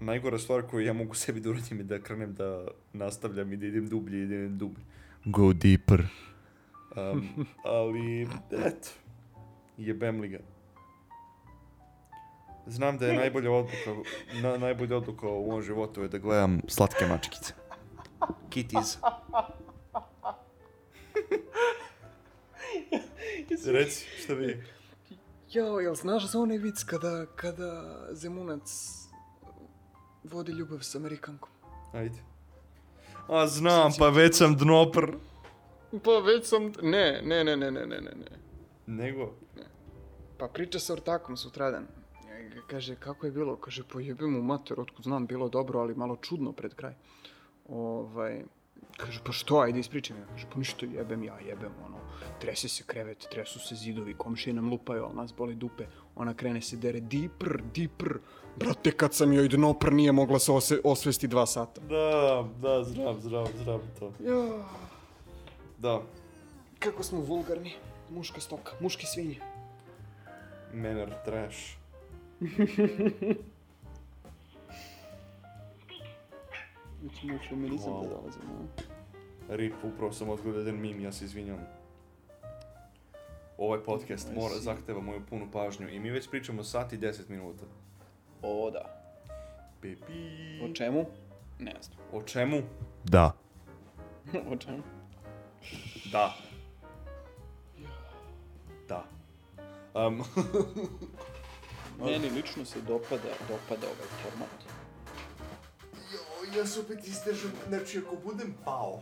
[0.00, 3.66] najgora stvar koju ja mogu sebi da uradim je da krenem da nastavljam i da
[3.66, 4.84] idem dublje i da idem dublje.
[5.24, 6.06] Go deeper.
[6.96, 8.88] Um, ali, eto,
[9.76, 10.38] jebem li ga.
[12.66, 13.94] Znam da je najbolja odluka,
[14.42, 17.54] na, najbolja odluka u mom životu je da gledam slatke mačkice.
[18.50, 18.98] Kitties.
[23.66, 24.62] Reci, šta vi?
[25.50, 28.70] Jo, jel znaš za onaj vic kada, kada Zemunac
[30.24, 31.50] vodi ljubav s Amerikankom?
[31.92, 32.18] Ajde.
[33.28, 35.12] A znam, pa već sam dnopr.
[36.04, 36.72] Pa već sam...
[36.82, 38.38] Ne, ne, ne, ne, ne, ne, ne, ne.
[38.86, 39.32] Nego,
[40.38, 41.82] Pa priča sa ortakom sutradan.
[41.82, 43.56] Ja- Kaže, kako je bilo?
[43.56, 46.94] Kaže, pa jebem mu mater, otkud znam, bilo dobro, ali malo čudno pred kraj.
[47.68, 48.44] Ovaj,
[48.96, 50.26] kaže, pa što, ajde ispričaj mi.
[50.26, 51.96] Kaže, pa ništa, jebem ja, jebem, ono,
[52.40, 55.86] trese se krevet, tresu se zidovi, komšije nam lupaju, ali nas boli dupe.
[56.16, 58.18] Ona krene se dere, dipr, dipr.
[58.56, 61.80] Brate, kad sam joj dnopr, nije mogla se ose, osvesti dva sata.
[61.80, 64.12] da, da, znam, znam, znam to.
[64.24, 64.64] Ja,
[65.78, 66.02] Da,
[66.78, 67.72] kako smo vulgarni.
[68.10, 69.36] Muška stoka, muški svinje.
[70.72, 71.58] menar trash.
[77.04, 77.08] U
[77.48, 78.02] feminizam Wow.
[78.02, 78.44] da dolazimo.
[79.48, 79.56] a?
[79.56, 81.58] Rip, upravo sam odgledao jedan mim, ja se izvinjam.
[83.58, 84.60] Ovaj podcast Aj, mora, si.
[84.62, 87.64] zahteva moju punu pažnju i mi već pričamo sat i 10 minuta.
[88.42, 88.96] O, da.
[89.80, 90.12] Pipi.
[90.64, 91.06] O čemu?
[91.58, 91.98] Ne znam.
[92.12, 92.62] O čemu?
[93.04, 93.32] Da.
[94.52, 94.82] o čemu?
[96.12, 96.34] Da.
[98.88, 99.04] Da.
[100.06, 100.22] Um,
[102.04, 104.79] Meni lično se dopada, dopada ovaj format.
[106.56, 108.98] Ja se opet istežem, znači ako budem pao,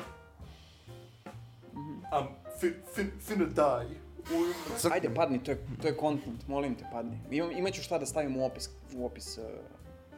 [2.11, 2.27] am
[2.61, 3.97] fin, fin, finna die.
[4.31, 7.19] U- Ajde, padni, to je, to je content, molim te, padni.
[7.31, 9.45] Imam, imaću šta da stavim u opis, u opis uh,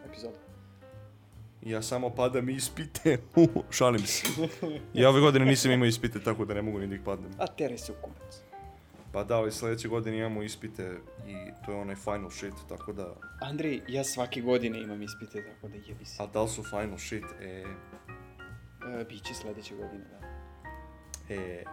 [0.07, 0.37] epizoda.
[1.63, 3.19] Ja samo padam ispite,
[3.71, 4.27] šalim se.
[4.95, 7.31] Ja ove godine nisam imao ispite, tako da ne mogu ni da ih padnem.
[7.39, 8.41] A tere se u kumac.
[9.13, 10.97] Pa da, ali sljedeće godine imamo ispite
[11.27, 11.35] i
[11.67, 13.15] to je onaj final shit, tako da...
[13.41, 16.23] Andrej, ja svake godine imam ispite, tako da jebi se.
[16.23, 17.25] A da li su final shit?
[17.41, 17.65] E,
[18.93, 20.27] E, biće sledeće godine, da.
[21.35, 21.65] e,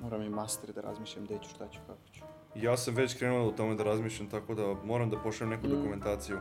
[0.00, 2.20] Moram i master da razmišljam gde ću, šta ću, kako ću.
[2.54, 5.70] ja sam već krenuo o tome da razmišljam, tako da moram da pošaljem neku Mm.
[5.70, 6.38] dokumentaciju.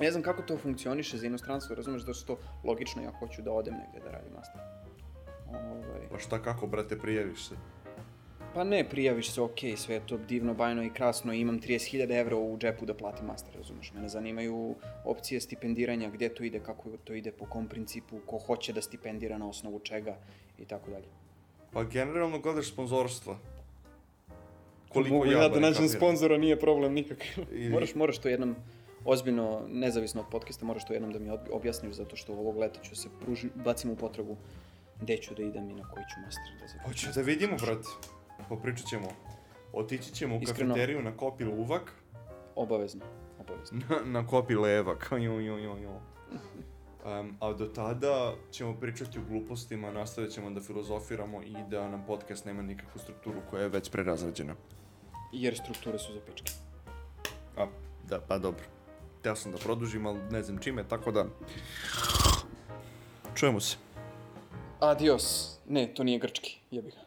[0.00, 3.52] Ne znam kako to funkcioniše za inostranstvo, razumeš da su to logično, ja hoću da
[3.52, 4.60] odem negde da radim master.
[5.48, 7.54] Ovaj, Pa šta kako, brate, prijaviš se?
[8.56, 12.36] Pa ne, prijaviš se, ok, sve je to divno, bajno i krasno, imam 30.000 evra
[12.36, 13.92] u džepu da platim master, razumeš?
[13.94, 18.72] Mene zanimaju opcije stipendiranja, gdje to ide, kako to ide, po kom principu, ko hoće
[18.72, 20.16] da stipendira na osnovu čega
[20.58, 21.04] i tako dalje.
[21.72, 23.36] Pa generalno gledaš sponzorstva.
[24.94, 27.44] Mogu ja, da barem nađem sponzora, nije problem nikakav.
[27.52, 28.56] I- moraš, moraš to jednom
[29.04, 32.80] ozbiljno, nezavisno od podcasta, moraš to jednom da mi ob- objasniš, zato što ovog leta
[32.82, 34.36] ću se pruži, bacim u potragu
[35.00, 37.08] gde ću da idem i na koji ću master da zaključim.
[37.08, 38.15] Hoće da vidimo, brate.
[38.48, 39.08] Popričat ćemo.
[39.72, 40.74] Otići ćemo u Iskreno.
[40.74, 41.92] kafeteriju na kopi luvak,
[42.56, 43.04] Obavezno,
[43.40, 43.80] obavezno.
[43.88, 45.08] na, na kopi levak.
[45.12, 46.00] Jo, jo, jo, jo.
[47.20, 52.04] Um, a do tada ćemo pričati o glupostima, nastavit ćemo da filozofiramo i da nam
[52.06, 54.54] podcast nema nikakvu strukturu koja je već prerazrađena.
[55.32, 56.52] Jer strukture su za pičke.
[57.56, 57.66] A,
[58.08, 58.64] da, pa dobro.
[59.22, 61.26] Teo sam da produžim, ali ne znam čime, tako da...
[63.34, 63.76] Čujemo se.
[64.80, 65.58] Adios.
[65.68, 67.05] Ne, to nije grčki, jebi ga.